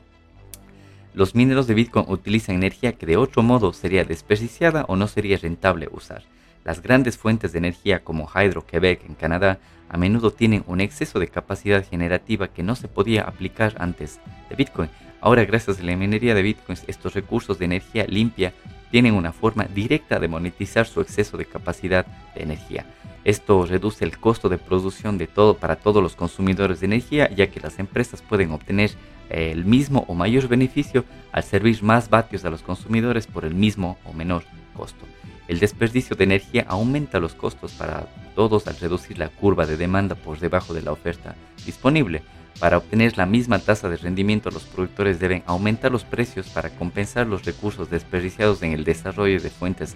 Los 1.15 1.33
mineros 1.33 1.65
de 1.65 1.73
Bitcoin 1.75 2.05
utilizan 2.09 2.55
energía 2.55 2.91
que 2.93 3.05
de 3.05 3.15
otro 3.15 3.41
modo 3.41 3.71
sería 3.71 4.03
desperdiciada 4.03 4.83
o 4.89 4.97
no 4.97 5.07
sería 5.07 5.37
rentable 5.37 5.87
usar. 5.91 6.23
Las 6.65 6.81
grandes 6.81 7.17
fuentes 7.17 7.53
de 7.53 7.59
energía 7.59 8.03
como 8.03 8.27
Hydro-Quebec 8.27 9.05
en 9.05 9.15
Canadá 9.15 9.59
a 9.87 9.97
menudo 9.97 10.31
tienen 10.31 10.65
un 10.67 10.81
exceso 10.81 11.19
de 11.19 11.29
capacidad 11.29 11.87
generativa 11.87 12.49
que 12.49 12.63
no 12.63 12.75
se 12.75 12.89
podía 12.89 13.21
aplicar 13.21 13.75
antes 13.79 14.19
de 14.49 14.55
Bitcoin. 14.57 14.89
Ahora 15.21 15.45
gracias 15.45 15.79
a 15.79 15.83
la 15.83 15.95
minería 15.95 16.35
de 16.35 16.41
Bitcoin 16.41 16.77
estos 16.87 17.13
recursos 17.13 17.59
de 17.59 17.65
energía 17.65 18.05
limpia 18.07 18.53
tienen 18.95 19.15
una 19.15 19.33
forma 19.33 19.65
directa 19.65 20.19
de 20.19 20.29
monetizar 20.29 20.87
su 20.87 21.01
exceso 21.01 21.35
de 21.35 21.43
capacidad 21.43 22.05
de 22.33 22.43
energía. 22.43 22.85
Esto 23.25 23.65
reduce 23.65 24.05
el 24.05 24.17
costo 24.17 24.47
de 24.47 24.57
producción 24.57 25.17
de 25.17 25.27
todo 25.27 25.57
para 25.57 25.75
todos 25.75 26.01
los 26.01 26.15
consumidores 26.15 26.79
de 26.79 26.85
energía 26.85 27.29
ya 27.35 27.47
que 27.47 27.59
las 27.59 27.77
empresas 27.77 28.21
pueden 28.21 28.53
obtener 28.53 28.91
el 29.27 29.65
mismo 29.65 30.05
o 30.07 30.13
mayor 30.13 30.47
beneficio 30.47 31.03
al 31.33 31.43
servir 31.43 31.83
más 31.83 32.09
vatios 32.09 32.45
a 32.45 32.49
los 32.49 32.61
consumidores 32.61 33.27
por 33.27 33.43
el 33.43 33.53
mismo 33.53 33.97
o 34.05 34.13
menor 34.13 34.45
costo. 34.73 35.05
El 35.49 35.59
desperdicio 35.59 36.15
de 36.15 36.23
energía 36.23 36.65
aumenta 36.65 37.19
los 37.19 37.35
costos 37.35 37.73
para 37.73 38.07
todos 38.33 38.65
al 38.65 38.77
reducir 38.77 39.19
la 39.19 39.27
curva 39.27 39.65
de 39.65 39.75
demanda 39.75 40.15
por 40.15 40.39
debajo 40.39 40.73
de 40.73 40.83
la 40.83 40.93
oferta 40.93 41.35
disponible. 41.65 42.21
Para 42.59 42.77
obtener 42.77 43.17
la 43.17 43.25
misma 43.25 43.59
tasa 43.59 43.89
de 43.89 43.97
rendimiento, 43.97 44.49
los 44.49 44.63
productores 44.63 45.19
deben 45.19 45.43
aumentar 45.45 45.91
los 45.91 46.05
precios 46.05 46.47
para 46.47 46.69
compensar 46.69 47.27
los 47.27 47.43
recursos 47.43 47.89
desperdiciados 47.89 48.61
en 48.63 48.71
el 48.71 48.85
desarrollo 48.85 49.41
de 49.41 49.49
fuentes 49.49 49.95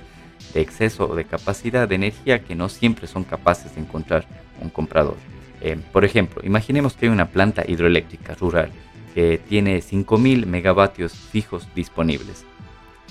de 0.54 0.62
exceso 0.62 1.10
o 1.10 1.16
de 1.16 1.26
capacidad 1.26 1.88
de 1.88 1.96
energía 1.96 2.44
que 2.44 2.56
no 2.56 2.70
siempre 2.70 3.08
son 3.08 3.24
capaces 3.24 3.76
de 3.76 3.82
encontrar 3.82 4.26
un 4.62 4.70
comprador. 4.70 5.18
Eh, 5.62 5.78
por 5.92 6.06
ejemplo, 6.06 6.42
imaginemos 6.44 6.94
que 6.94 7.06
hay 7.06 7.12
una 7.12 7.30
planta 7.30 7.64
hidroeléctrica 7.68 8.36
rural 8.36 8.72
que 9.14 9.38
tiene 9.38 9.80
5.000 9.80 10.46
megavatios 10.46 11.14
fijos 11.14 11.68
disponibles. 11.76 12.46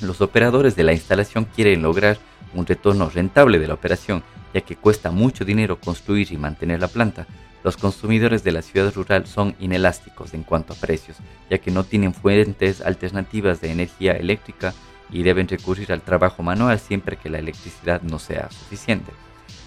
Los 0.01 0.21
operadores 0.21 0.77
de 0.77 0.85
la 0.85 0.93
instalación 0.93 1.45
quieren 1.45 1.83
lograr 1.83 2.19
un 2.55 2.67
retorno 2.67 3.11
rentable 3.11 3.59
de 3.59 3.67
la 3.67 3.75
operación, 3.75 4.23
ya 4.55 4.61
que 4.61 4.77
cuesta 4.77 5.11
mucho 5.11 5.45
dinero 5.45 5.81
construir 5.81 6.33
y 6.33 6.37
mantener 6.37 6.81
la 6.81 6.89
planta. 6.89 7.27
Los 7.65 7.77
consumidores 7.77 8.45
de 8.45 8.53
la 8.53 8.63
ciudad 8.63 8.93
rural 8.95 9.27
son 9.27 9.55
inelásticos 9.59 10.33
en 10.35 10.45
cuanto 10.45 10.73
a 10.73 10.77
precios, 10.77 11.17
ya 11.51 11.59
que 11.59 11.71
no 11.71 11.85
tienen 11.85 12.15
fuentes 12.15 12.81
alternativas 12.81 13.61
de 13.61 13.73
energía 13.73 14.13
eléctrica 14.13 14.75
y 15.11 15.23
deben 15.23 15.49
recurrir 15.49 15.93
al 15.93 16.03
trabajo 16.03 16.43
manual 16.43 16.79
siempre 16.79 17.17
que 17.17 17.31
la 17.31 17.39
electricidad 17.39 18.03
no 18.03 18.19
sea 18.19 18.51
suficiente. 18.51 19.13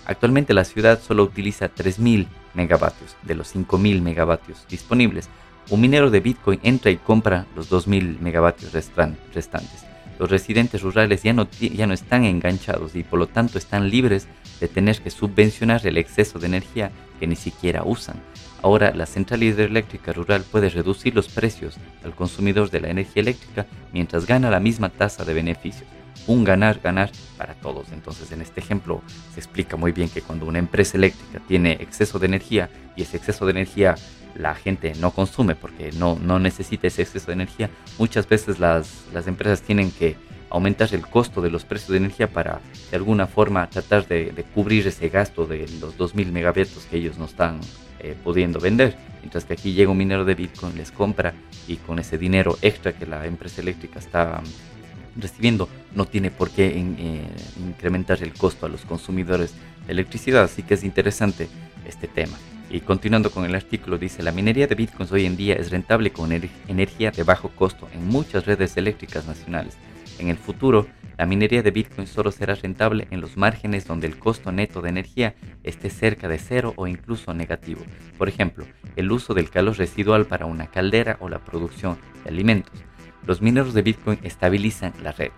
Actualmente 0.06 0.54
la 0.54 0.64
ciudad 0.64 1.02
solo 1.02 1.24
utiliza 1.24 1.70
3.000 1.74 2.28
megavatios 2.54 3.16
de 3.24 3.36
los 3.36 3.56
5.000 3.56 4.02
megavatios 4.02 4.66
disponibles, 4.70 5.30
un 5.70 5.82
minero 5.82 6.10
de 6.10 6.20
Bitcoin 6.20 6.60
entra 6.64 6.92
y 6.92 6.98
compra 6.98 7.46
los 7.56 7.72
2.000 7.72 8.20
megavatios 8.20 8.74
restantes. 8.74 9.86
Los 10.20 10.30
residentes 10.30 10.82
rurales 10.82 11.24
ya 11.24 11.34
no, 11.34 11.48
ya 11.50 11.88
no 11.88 11.94
están 11.94 12.26
enganchados 12.26 12.96
y 12.96 13.04
por 13.04 13.20
lo 13.20 13.28
tanto 13.28 13.58
están 13.58 13.90
libres 13.90 14.28
de 14.62 14.70
tener 14.70 15.02
que 15.02 15.10
subvencionar 15.10 15.86
el 15.86 15.98
exceso 15.98 16.40
de 16.40 16.48
energía 16.48 16.92
que 17.20 17.28
ni 17.28 17.36
siquiera 17.36 17.84
usan. 17.84 18.22
Ahora 18.62 18.94
la 18.94 19.08
central 19.08 19.42
hidroeléctrica 19.44 20.14
rural 20.14 20.46
puede 20.50 20.70
reducir 20.70 21.16
los 21.16 21.28
precios 21.28 21.78
al 22.06 22.14
consumidor 22.16 22.70
de 22.70 22.80
la 22.80 22.90
energía 22.90 23.22
eléctrica 23.22 23.66
mientras 23.92 24.28
gana 24.28 24.52
la 24.52 24.60
misma 24.60 24.90
tasa 24.90 25.26
de 25.26 25.34
beneficios. 25.34 25.90
Un 26.28 26.44
ganar-ganar 26.44 27.12
para 27.38 27.56
todos. 27.56 27.92
Entonces 27.92 28.32
en 28.32 28.42
este 28.42 28.60
ejemplo 28.60 29.02
se 29.34 29.40
explica 29.40 29.76
muy 29.76 29.92
bien 29.92 30.10
que 30.10 30.22
cuando 30.22 30.46
una 30.46 30.60
empresa 30.60 30.96
eléctrica 30.96 31.42
tiene 31.48 31.74
exceso 31.74 32.20
de 32.20 32.28
energía 32.28 32.70
y 32.96 33.02
ese 33.02 33.18
exceso 33.18 33.46
de 33.46 33.52
energía 33.52 33.96
la 34.36 34.54
gente 34.54 34.94
no 35.00 35.12
consume 35.12 35.56
porque 35.56 35.92
no, 35.94 36.18
no 36.22 36.40
necesita 36.40 36.88
ese 36.88 37.02
exceso 37.02 37.28
de 37.28 37.34
energía, 37.34 37.70
muchas 37.98 38.30
veces 38.30 38.60
las, 38.60 39.06
las 39.14 39.28
empresas 39.28 39.62
tienen 39.62 39.92
que 39.92 40.16
aumentar 40.52 40.94
el 40.94 41.08
costo 41.08 41.42
de 41.42 41.50
los 41.50 41.66
precios 41.66 41.92
de 41.92 41.98
energía 41.98 42.28
para 42.30 42.62
de 42.90 42.98
alguna 42.98 43.26
forma 43.26 43.70
tratar 43.70 44.08
de, 44.08 44.46
cubrir 44.54 44.86
ese 44.88 45.10
gasto 45.10 45.46
de 45.46 45.68
los 45.80 45.98
2.000 45.98 46.32
megavatios 46.32 46.86
que 46.90 46.98
ellos 46.98 47.18
no 47.18 47.26
están 47.26 47.60
eh, 48.00 48.16
pudiendo 48.24 48.60
vender. 48.60 48.96
Mientras 49.22 49.46
que 49.46 49.54
aquí 49.54 49.74
llega 49.74 49.92
un 49.92 49.98
minero 49.98 50.26
de 50.26 50.36
Bitcoin, 50.36 50.76
les 50.78 50.92
compra 50.92 51.34
y 51.68 51.78
con 51.78 52.00
ese 52.00 52.18
dinero 52.18 52.58
extra 52.62 52.94
que 52.94 53.06
la 53.06 53.26
empresa 53.26 53.62
eléctrica 53.62 54.00
está 54.00 54.42
recibiendo 55.16 55.68
no 55.94 56.06
tiene 56.06 56.32
por 56.32 56.50
qué 56.50 56.68
eh, 56.68 57.28
incrementar 57.60 58.24
el 58.24 58.34
costo 58.34 58.66
a 58.66 58.70
los 58.70 58.86
consumidores 58.86 59.54
de 59.86 59.92
electricidad. 59.94 60.44
Así 60.44 60.64
que 60.64 60.74
es 60.74 60.84
interesante 60.84 61.48
este 61.86 62.08
tema. 62.08 62.38
Y 62.70 62.80
continuando 62.80 63.32
con 63.32 63.44
el 63.44 63.54
artículo, 63.54 63.98
dice, 63.98 64.24
la 64.24 64.32
minería 64.32 64.66
de 64.66 64.76
bitcoins 64.76 65.12
hoy 65.12 65.26
en 65.26 65.36
día 65.36 65.56
es 65.56 65.72
rentable 65.72 66.12
con 66.12 66.32
energía 66.32 67.12
de 67.12 67.24
bajo 67.24 67.50
costo 67.50 67.90
en 67.94 68.08
muchas 68.08 68.46
redes 68.46 68.78
eléctricas 68.78 69.26
nacionales. 69.28 69.76
En 70.20 70.30
el 70.30 70.38
futuro, 70.38 70.88
la 71.18 71.26
minería 71.26 71.62
de 71.62 71.72
bitcoins 71.72 72.10
solo 72.10 72.32
será 72.32 72.56
rentable 72.56 73.08
en 73.12 73.22
los 73.22 73.38
márgenes 73.38 73.86
donde 73.86 74.08
el 74.08 74.18
costo 74.18 74.52
neto 74.52 74.82
de 74.82 74.90
energía 74.90 75.36
esté 75.64 75.90
cerca 75.90 76.28
de 76.28 76.40
cero 76.40 76.74
o 76.78 76.88
incluso 76.88 77.34
negativo. 77.34 77.82
Por 78.18 78.28
ejemplo, 78.28 78.66
el 78.96 79.12
uso 79.12 79.34
del 79.34 79.50
calor 79.50 79.78
residual 79.78 80.26
para 80.26 80.46
una 80.48 80.68
caldera 80.68 81.18
o 81.20 81.30
la 81.30 81.40
producción 81.40 81.98
de 82.24 82.32
alimentos. 82.32 82.84
Los 83.28 83.42
mineros 83.42 83.74
de 83.74 83.84
bitcoin 83.84 84.20
estabilizan 84.24 84.94
la 85.04 85.12
red. 85.12 85.32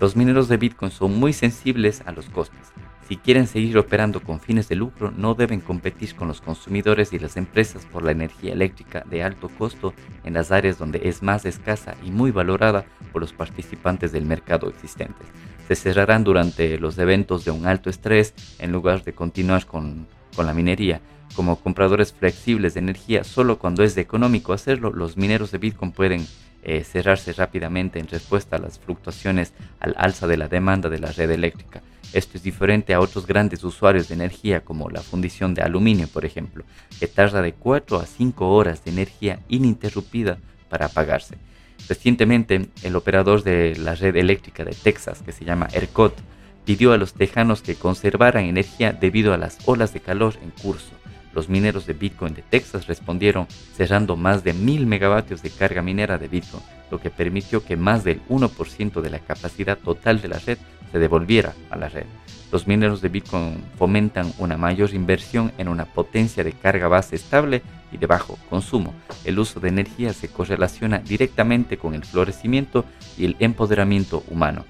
Los 0.00 0.16
mineros 0.16 0.48
de 0.48 0.56
bitcoin 0.56 0.90
son 0.90 1.18
muy 1.18 1.32
sensibles 1.32 2.02
a 2.04 2.12
los 2.12 2.28
costes. 2.28 2.72
Si 3.08 3.16
quieren 3.16 3.46
seguir 3.46 3.78
operando 3.78 4.20
con 4.20 4.38
fines 4.38 4.68
de 4.68 4.76
lucro, 4.76 5.10
no 5.10 5.34
deben 5.34 5.60
competir 5.60 6.14
con 6.14 6.28
los 6.28 6.42
consumidores 6.42 7.10
y 7.14 7.18
las 7.18 7.38
empresas 7.38 7.86
por 7.86 8.02
la 8.02 8.10
energía 8.10 8.52
eléctrica 8.52 9.02
de 9.08 9.22
alto 9.22 9.48
costo 9.48 9.94
en 10.24 10.34
las 10.34 10.52
áreas 10.52 10.76
donde 10.76 11.08
es 11.08 11.22
más 11.22 11.46
escasa 11.46 11.96
y 12.04 12.10
muy 12.10 12.32
valorada 12.32 12.84
por 13.10 13.22
los 13.22 13.32
participantes 13.32 14.12
del 14.12 14.26
mercado 14.26 14.68
existente. 14.68 15.24
Se 15.68 15.74
cerrarán 15.74 16.22
durante 16.22 16.76
los 16.78 16.98
eventos 16.98 17.46
de 17.46 17.50
un 17.50 17.66
alto 17.66 17.88
estrés 17.88 18.34
en 18.58 18.72
lugar 18.72 19.02
de 19.02 19.14
continuar 19.14 19.64
con, 19.64 20.06
la 20.36 20.52
minería. 20.52 21.00
Como 21.34 21.56
compradores 21.56 22.12
flexibles 22.12 22.74
de 22.74 22.80
energía, 22.80 23.24
solo 23.24 23.58
cuando 23.58 23.84
es 23.84 23.96
económico 23.96 24.52
hacerlo, 24.52 24.92
los 24.92 25.16
mineros 25.16 25.50
de 25.50 25.58
Bitcoin 25.58 25.92
pueden 25.92 26.26
eh, 26.62 26.84
cerrarse 26.84 27.32
rápidamente 27.32 28.00
en 28.00 28.06
respuesta 28.06 28.56
a 28.56 28.60
las 28.60 28.78
fluctuaciones 28.78 29.54
al 29.80 29.94
alza 29.96 30.26
de 30.26 30.36
la 30.36 30.48
demanda 30.48 30.90
de 30.90 30.98
la 30.98 31.10
red 31.10 31.30
eléctrica. 31.30 31.82
Esto 32.12 32.38
es 32.38 32.42
diferente 32.42 32.94
a 32.94 33.00
otros 33.00 33.26
grandes 33.26 33.62
usuarios 33.64 34.08
de 34.08 34.14
energía 34.14 34.60
como 34.60 34.88
la 34.88 35.02
fundición 35.02 35.52
de 35.54 35.62
aluminio, 35.62 36.08
por 36.08 36.24
ejemplo, 36.24 36.64
que 36.98 37.06
tarda 37.06 37.42
de 37.42 37.52
4 37.52 37.98
a 37.98 38.06
5 38.06 38.48
horas 38.48 38.84
de 38.84 38.92
energía 38.92 39.40
ininterrumpida 39.48 40.38
para 40.70 40.86
apagarse. 40.86 41.36
Recientemente, 41.86 42.68
el 42.82 42.96
operador 42.96 43.42
de 43.42 43.76
la 43.76 43.94
red 43.94 44.16
eléctrica 44.16 44.64
de 44.64 44.72
Texas, 44.72 45.22
que 45.22 45.32
se 45.32 45.44
llama 45.44 45.68
ERCOT, 45.72 46.14
pidió 46.64 46.92
a 46.92 46.98
los 46.98 47.14
tejanos 47.14 47.62
que 47.62 47.76
conservaran 47.76 48.44
energía 48.44 48.92
debido 48.92 49.32
a 49.32 49.38
las 49.38 49.58
olas 49.66 49.92
de 49.92 50.00
calor 50.00 50.34
en 50.42 50.50
curso. 50.50 50.92
Los 51.34 51.48
mineros 51.48 51.86
de 51.86 51.92
Bitcoin 51.92 52.34
de 52.34 52.42
Texas 52.42 52.86
respondieron 52.86 53.46
cerrando 53.74 54.16
más 54.16 54.44
de 54.44 54.54
mil 54.54 54.86
megavatios 54.86 55.42
de 55.42 55.50
carga 55.50 55.82
minera 55.82 56.18
de 56.18 56.28
Bitcoin, 56.28 56.62
lo 56.90 57.00
que 57.00 57.10
permitió 57.10 57.64
que 57.64 57.76
más 57.76 58.02
del 58.02 58.20
1% 58.28 59.00
de 59.00 59.10
la 59.10 59.18
capacidad 59.18 59.78
total 59.78 60.20
de 60.20 60.28
la 60.28 60.38
red 60.38 60.58
se 60.90 60.98
devolviera 60.98 61.54
a 61.70 61.76
la 61.76 61.88
red. 61.88 62.06
Los 62.50 62.66
mineros 62.66 63.02
de 63.02 63.10
Bitcoin 63.10 63.62
fomentan 63.76 64.32
una 64.38 64.56
mayor 64.56 64.94
inversión 64.94 65.52
en 65.58 65.68
una 65.68 65.84
potencia 65.84 66.42
de 66.42 66.52
carga 66.52 66.88
base 66.88 67.16
estable 67.16 67.62
y 67.92 67.98
de 67.98 68.06
bajo 68.06 68.38
consumo. 68.48 68.94
El 69.24 69.38
uso 69.38 69.60
de 69.60 69.68
energía 69.68 70.14
se 70.14 70.28
correlaciona 70.28 70.98
directamente 70.98 71.76
con 71.76 71.94
el 71.94 72.04
florecimiento 72.04 72.86
y 73.18 73.26
el 73.26 73.36
empoderamiento 73.38 74.24
humano. 74.28 74.64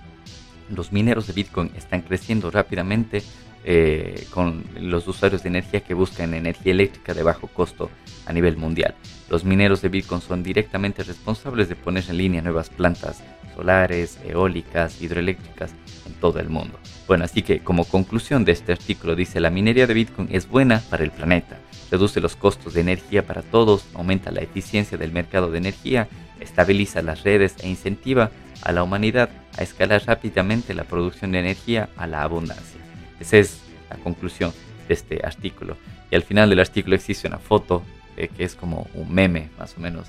Los 0.74 0.92
mineros 0.92 1.28
de 1.28 1.32
Bitcoin 1.34 1.70
están 1.76 2.02
creciendo 2.02 2.50
rápidamente 2.50 3.22
eh, 3.64 4.26
con 4.30 4.64
los 4.80 5.06
usuarios 5.06 5.42
de 5.42 5.48
energía 5.48 5.80
que 5.80 5.94
buscan 5.94 6.34
energía 6.34 6.72
eléctrica 6.72 7.14
de 7.14 7.22
bajo 7.22 7.46
costo 7.46 7.90
a 8.26 8.32
nivel 8.32 8.56
mundial. 8.56 8.94
Los 9.30 9.44
mineros 9.44 9.82
de 9.82 9.88
Bitcoin 9.88 10.20
son 10.20 10.42
directamente 10.42 11.02
responsables 11.02 11.68
de 11.68 11.76
poner 11.76 12.04
en 12.08 12.16
línea 12.16 12.42
nuevas 12.42 12.70
plantas 12.70 13.22
solares, 13.58 14.20
eólicas, 14.24 15.02
hidroeléctricas 15.02 15.72
en 16.06 16.12
todo 16.14 16.38
el 16.38 16.48
mundo. 16.48 16.78
Bueno, 17.08 17.24
así 17.24 17.42
que 17.42 17.58
como 17.58 17.84
conclusión 17.84 18.44
de 18.44 18.52
este 18.52 18.70
artículo 18.70 19.16
dice 19.16 19.40
la 19.40 19.50
minería 19.50 19.88
de 19.88 19.94
Bitcoin 19.94 20.28
es 20.30 20.48
buena 20.48 20.80
para 20.90 21.02
el 21.02 21.10
planeta, 21.10 21.58
reduce 21.90 22.20
los 22.20 22.36
costos 22.36 22.74
de 22.74 22.82
energía 22.82 23.26
para 23.26 23.42
todos, 23.42 23.84
aumenta 23.94 24.30
la 24.30 24.42
eficiencia 24.42 24.96
del 24.96 25.10
mercado 25.10 25.50
de 25.50 25.58
energía, 25.58 26.06
estabiliza 26.38 27.02
las 27.02 27.24
redes 27.24 27.56
e 27.60 27.68
incentiva 27.68 28.30
a 28.62 28.70
la 28.70 28.84
humanidad 28.84 29.28
a 29.58 29.64
escalar 29.64 30.04
rápidamente 30.06 30.72
la 30.72 30.84
producción 30.84 31.32
de 31.32 31.40
energía 31.40 31.88
a 31.96 32.06
la 32.06 32.22
abundancia. 32.22 32.80
Esa 33.18 33.38
es 33.38 33.60
la 33.90 33.96
conclusión 33.96 34.52
de 34.86 34.94
este 34.94 35.20
artículo. 35.26 35.76
Y 36.12 36.14
al 36.14 36.22
final 36.22 36.48
del 36.48 36.60
artículo 36.60 36.94
existe 36.94 37.26
una 37.26 37.38
foto 37.38 37.82
eh, 38.16 38.28
que 38.28 38.44
es 38.44 38.54
como 38.54 38.86
un 38.94 39.12
meme, 39.12 39.48
más 39.58 39.76
o 39.76 39.80
menos, 39.80 40.06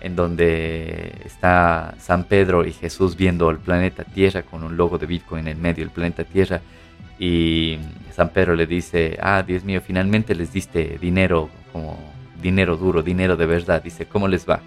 en 0.00 0.16
donde 0.16 1.12
está 1.24 1.94
San 1.98 2.24
Pedro 2.24 2.66
y 2.66 2.72
Jesús 2.72 3.16
viendo 3.16 3.50
el 3.50 3.58
planeta 3.58 4.04
Tierra 4.04 4.42
con 4.42 4.64
un 4.64 4.76
logo 4.76 4.98
de 4.98 5.06
Bitcoin 5.06 5.46
en 5.46 5.56
el 5.56 5.62
medio 5.62 5.84
del 5.84 5.92
planeta 5.92 6.24
Tierra. 6.24 6.60
Y 7.18 7.78
San 8.12 8.30
Pedro 8.30 8.54
le 8.54 8.66
dice, 8.66 9.18
ah, 9.20 9.42
Dios 9.46 9.62
mío, 9.62 9.82
finalmente 9.86 10.34
les 10.34 10.52
diste 10.52 10.98
dinero, 10.98 11.50
como 11.72 11.98
dinero 12.40 12.76
duro, 12.76 13.02
dinero 13.02 13.36
de 13.36 13.46
verdad. 13.46 13.82
Dice, 13.82 14.06
¿cómo 14.06 14.26
les 14.26 14.48
va? 14.48 14.60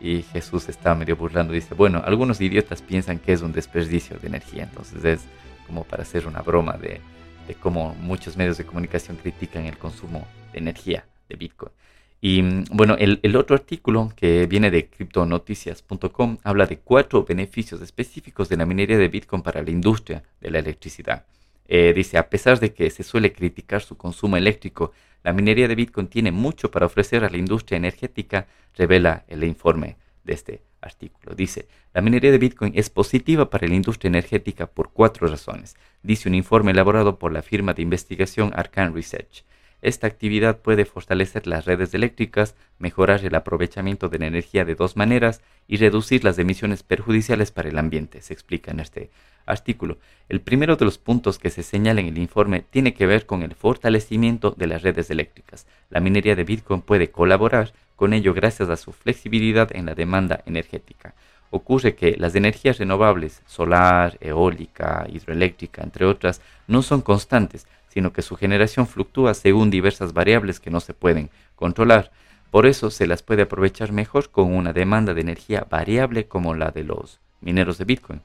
Y 0.00 0.22
Jesús 0.22 0.68
está 0.68 0.94
medio 0.94 1.16
burlando, 1.16 1.54
dice, 1.54 1.74
bueno, 1.74 2.02
algunos 2.04 2.40
idiotas 2.40 2.82
piensan 2.82 3.18
que 3.18 3.32
es 3.32 3.40
un 3.40 3.52
desperdicio 3.52 4.18
de 4.18 4.26
energía, 4.28 4.64
entonces 4.64 5.02
es 5.04 5.24
como 5.66 5.84
para 5.84 6.02
hacer 6.02 6.26
una 6.26 6.42
broma 6.42 6.74
de, 6.74 7.00
de 7.48 7.54
cómo 7.54 7.94
muchos 7.94 8.36
medios 8.36 8.58
de 8.58 8.66
comunicación 8.66 9.16
critican 9.16 9.64
el 9.64 9.78
consumo 9.78 10.26
de 10.52 10.58
energía 10.58 11.06
de 11.30 11.36
Bitcoin. 11.36 11.72
Y 12.20 12.42
mm, 12.42 12.64
bueno, 12.72 12.96
el, 12.98 13.36
otro 13.36 13.56
artículo 13.56 14.12
que 14.16 14.46
viene 14.46 14.70
de 14.70 14.88
criptonoticias.com 14.88 16.38
habla 16.42 16.66
de 16.66 16.78
cuatro 16.78 17.24
beneficios 17.24 17.80
específicos 17.80 18.48
de 18.48 18.56
la 18.56 18.66
minería 18.66 18.98
de 18.98 19.08
Bitcoin 19.08 19.42
para 19.42 19.62
la 19.62 19.70
industria 19.70 20.22
de 20.40 20.50
la 20.50 20.58
electricidad. 20.58 21.24
Eh, 21.68 21.92
dice, 21.94 22.16
a 22.18 22.28
pesar 22.28 22.60
de 22.60 22.72
que 22.72 22.90
se 22.90 23.02
suele 23.02 23.32
criticar 23.32 23.82
su 23.82 23.96
consumo 23.96 24.36
eléctrico, 24.36 24.92
la 25.24 25.32
minería 25.32 25.66
de 25.66 25.74
Bitcoin 25.74 26.06
tiene 26.06 26.30
mucho 26.30 26.70
para 26.70 26.86
ofrecer 26.86 27.24
a 27.24 27.30
la 27.30 27.36
industria 27.36 27.76
energética, 27.76 28.46
revela 28.76 29.24
el 29.26 29.42
informe 29.42 29.96
de 30.22 30.34
este 30.34 30.62
artículo. 30.80 31.34
Dice, 31.34 31.66
la 31.92 32.00
minería 32.00 32.30
de 32.30 32.38
Bitcoin 32.38 32.72
es 32.76 32.90
positiva 32.90 33.50
para 33.50 33.66
la 33.66 33.74
industria 33.74 34.08
energética 34.08 34.66
por 34.66 34.92
cuatro 34.92 35.26
razones, 35.26 35.76
dice 36.02 36.28
un 36.28 36.34
informe 36.34 36.70
elaborado 36.70 37.18
por 37.18 37.32
la 37.32 37.42
firma 37.42 37.74
de 37.74 37.82
investigación 37.82 38.52
Arcan 38.54 38.94
Research. 38.94 39.44
Esta 39.86 40.08
actividad 40.08 40.58
puede 40.58 40.84
fortalecer 40.84 41.46
las 41.46 41.64
redes 41.64 41.94
eléctricas, 41.94 42.56
mejorar 42.80 43.24
el 43.24 43.36
aprovechamiento 43.36 44.08
de 44.08 44.18
la 44.18 44.26
energía 44.26 44.64
de 44.64 44.74
dos 44.74 44.96
maneras 44.96 45.42
y 45.68 45.76
reducir 45.76 46.24
las 46.24 46.40
emisiones 46.40 46.82
perjudiciales 46.82 47.52
para 47.52 47.68
el 47.68 47.78
ambiente, 47.78 48.20
se 48.20 48.32
explica 48.32 48.72
en 48.72 48.80
este 48.80 49.10
artículo. 49.46 49.98
El 50.28 50.40
primero 50.40 50.74
de 50.74 50.86
los 50.86 50.98
puntos 50.98 51.38
que 51.38 51.50
se 51.50 51.62
señala 51.62 52.00
en 52.00 52.08
el 52.08 52.18
informe 52.18 52.64
tiene 52.68 52.94
que 52.94 53.06
ver 53.06 53.26
con 53.26 53.44
el 53.44 53.54
fortalecimiento 53.54 54.50
de 54.50 54.66
las 54.66 54.82
redes 54.82 55.08
eléctricas. 55.08 55.68
La 55.88 56.00
minería 56.00 56.34
de 56.34 56.42
Bitcoin 56.42 56.82
puede 56.82 57.12
colaborar 57.12 57.72
con 57.94 58.12
ello 58.12 58.34
gracias 58.34 58.68
a 58.70 58.76
su 58.76 58.90
flexibilidad 58.90 59.68
en 59.72 59.86
la 59.86 59.94
demanda 59.94 60.42
energética. 60.46 61.14
Ocurre 61.50 61.94
que 61.94 62.16
las 62.18 62.34
energías 62.34 62.78
renovables, 62.78 63.40
solar, 63.46 64.18
eólica, 64.20 65.06
hidroeléctrica, 65.08 65.84
entre 65.84 66.06
otras, 66.06 66.40
no 66.66 66.82
son 66.82 67.02
constantes, 67.02 67.68
sino 67.96 68.12
que 68.12 68.20
su 68.20 68.36
generación 68.36 68.86
fluctúa 68.86 69.32
según 69.32 69.70
diversas 69.70 70.12
variables 70.12 70.60
que 70.60 70.68
no 70.68 70.80
se 70.80 70.92
pueden 70.92 71.30
controlar. 71.54 72.12
Por 72.50 72.66
eso 72.66 72.90
se 72.90 73.06
las 73.06 73.22
puede 73.22 73.40
aprovechar 73.40 73.90
mejor 73.90 74.28
con 74.30 74.54
una 74.54 74.74
demanda 74.74 75.14
de 75.14 75.22
energía 75.22 75.66
variable 75.70 76.28
como 76.28 76.54
la 76.54 76.72
de 76.72 76.84
los 76.84 77.20
mineros 77.40 77.78
de 77.78 77.86
Bitcoin, 77.86 78.20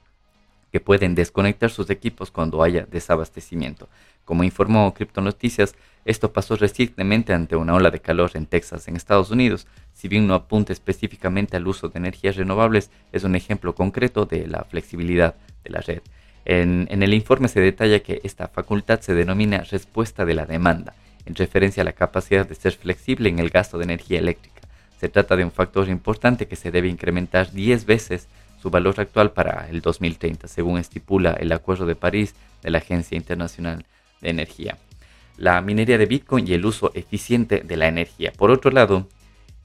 que 0.74 0.82
pueden 0.82 1.16
desconectar 1.16 1.72
sus 1.72 1.90
equipos 1.90 2.32
cuando 2.32 2.62
haya 2.62 2.86
desabastecimiento. 2.86 3.88
Como 4.26 4.44
informó 4.44 4.94
Noticias, 5.22 5.74
esto 6.04 6.34
pasó 6.34 6.58
recientemente 6.58 7.32
ante 7.32 7.56
una 7.56 7.74
ola 7.74 7.92
de 7.92 8.02
calor 8.02 8.32
en 8.34 8.48
Texas, 8.48 8.90
en 8.90 8.98
Estados 8.98 9.32
Unidos. 9.32 9.68
Si 9.94 10.10
bien 10.10 10.28
no 10.28 10.34
apunta 10.34 10.74
específicamente 10.74 11.56
al 11.56 11.66
uso 11.66 11.88
de 11.88 11.98
energías 11.98 12.36
renovables, 12.36 12.92
es 13.14 13.24
un 13.24 13.38
ejemplo 13.38 13.74
concreto 13.74 14.26
de 14.26 14.48
la 14.48 14.66
flexibilidad 14.66 15.36
de 15.64 15.70
la 15.70 15.80
red. 15.80 16.02
En, 16.46 16.88
el 16.90 17.14
informe 17.14 17.48
se 17.48 17.60
detalla 17.60 18.00
que 18.00 18.22
esta 18.24 18.48
facultad 18.48 19.02
se 19.02 19.14
denomina 19.14 19.64
respuesta 19.64 20.26
de 20.26 20.34
la 20.34 20.46
demanda. 20.46 20.94
en 21.26 21.36
referencia 21.36 21.82
a 21.82 21.84
la 21.84 21.92
capacidad 21.92 22.48
de 22.48 22.56
ser 22.56 22.74
flexible 22.74 23.30
en 23.30 23.38
el 23.38 23.52
gasto 23.52 23.78
de 23.78 23.84
energía 23.84 24.18
eléctrica. 24.18 24.62
Se 25.00 25.08
trata 25.08 25.36
de 25.36 25.44
un 25.44 25.52
factor 25.52 25.88
importante 25.88 26.48
que 26.48 26.56
se 26.56 26.72
debe 26.72 26.88
incrementar 26.88 27.52
10 27.52 27.86
veces 27.86 28.28
su 28.62 28.72
valor 28.72 29.00
actual 29.00 29.32
para 29.32 29.68
el 29.70 29.82
2030, 29.82 30.48
según 30.48 30.80
estipula 30.80 31.34
el 31.34 31.52
Acuerdo 31.52 31.86
de 31.86 31.96
París 31.96 32.34
de 32.64 32.72
la 32.72 32.80
Agencia 32.80 33.16
Internacional 33.16 33.86
de 34.22 34.30
Energía. 34.30 34.78
La 35.38 35.62
minería 35.62 35.98
de 35.98 36.06
Bitcoin 36.06 36.48
y 36.48 36.54
el 36.54 36.66
uso 36.66 36.92
eficiente 36.94 37.62
de 37.62 37.78
la 37.78 37.88
energía. 37.88 38.32
Por 38.36 38.52
otro 38.52 38.72
lado, 38.72 39.08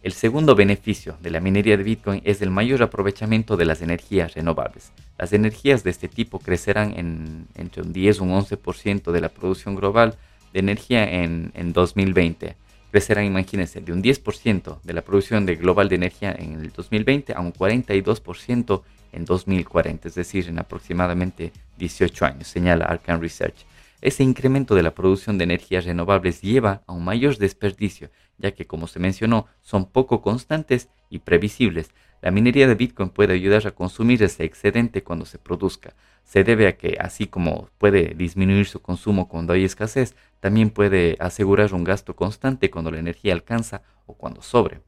el 0.07 0.12
segundo 0.12 0.55
beneficio 0.55 1.16
de 1.21 1.31
la 1.31 1.40
minería 1.40 1.77
de 1.77 1.83
Bitcoin 1.83 2.23
es 2.25 2.40
el 2.40 2.49
mayor 2.49 2.81
aprovechamiento 2.81 3.57
de 3.57 3.64
las 3.64 3.83
energías 3.83 4.35
renovables. 4.35 4.92
Las 5.19 5.33
energías 5.33 5.83
de 5.83 5.90
este 5.90 6.07
tipo 6.07 6.38
crecerán 6.38 6.95
en 6.97 7.49
entre 7.57 7.83
un 7.83 7.92
10 7.92 8.19
y 8.19 8.21
un 8.21 8.31
11% 8.31 9.11
de 9.11 9.21
la 9.21 9.31
producción 9.31 9.75
global 9.75 10.14
de 10.53 10.61
energía 10.61 11.03
en, 11.12 11.73
2020. 11.73 12.55
Crecerán, 12.92 13.25
imagínense, 13.25 13.81
de 13.81 13.92
un 13.92 14.01
10% 14.01 14.81
de 14.81 14.92
la 14.92 15.03
producción 15.03 15.45
global 15.45 15.88
de 15.88 15.97
energía 15.97 16.37
en 16.38 16.61
el 16.61 16.71
2020 16.71 17.33
a 17.35 17.40
un 17.40 17.53
42% 17.53 18.83
en 19.11 19.25
2040, 19.25 20.07
es 20.07 20.14
decir, 20.14 20.47
en 20.47 20.61
aproximadamente 20.61 21.51
18 21.79 22.25
años, 22.25 22.47
señala 22.47 22.85
Arcan 22.85 23.21
Research. 23.21 23.66
Ese 24.00 24.22
incremento 24.22 24.74
de 24.74 24.82
la 24.82 24.94
producción 24.94 25.38
de 25.38 25.44
energías 25.44 25.85
renovables 25.85 26.42
lleva 26.42 26.82
a 26.87 26.92
un 26.92 27.04
mayor 27.04 27.38
desperdicio, 27.38 28.11
ya 28.38 28.52
que, 28.52 28.66
como 28.66 28.87
se 28.87 28.98
mencionó, 28.98 29.46
son 29.62 29.90
poco 29.90 30.20
constantes 30.20 30.88
y 31.09 31.20
previsibles. 31.20 31.90
La 32.20 32.30
minería 32.30 32.66
de 32.66 32.74
Bitcoin 32.74 33.11
puede 33.11 33.35
ayudar 33.35 33.66
a 33.66 33.70
consumir 33.70 34.22
ese 34.22 34.44
excedente 34.44 35.02
cuando 35.02 35.24
se 35.24 35.38
produzca. 35.38 35.94
Se 36.24 36.44
debe 36.44 36.66
a 36.66 36.76
que, 36.76 36.96
así 37.00 37.26
como 37.26 37.70
puede 37.78 38.14
disminuir 38.14 38.66
su 38.66 38.80
consumo 38.80 39.28
cuando 39.28 39.52
hay 39.52 39.64
escasez, 39.64 40.14
también 40.40 40.70
puede 40.70 41.16
asegurar 41.20 41.72
un 41.72 41.85
gasto 41.85 42.16
constante 42.16 42.70
cuando 42.70 42.90
la 42.90 42.98
energía 42.98 43.32
alcanza 43.32 43.82
o 44.06 44.14
cuando 44.14 44.42
sobre. 44.42 44.80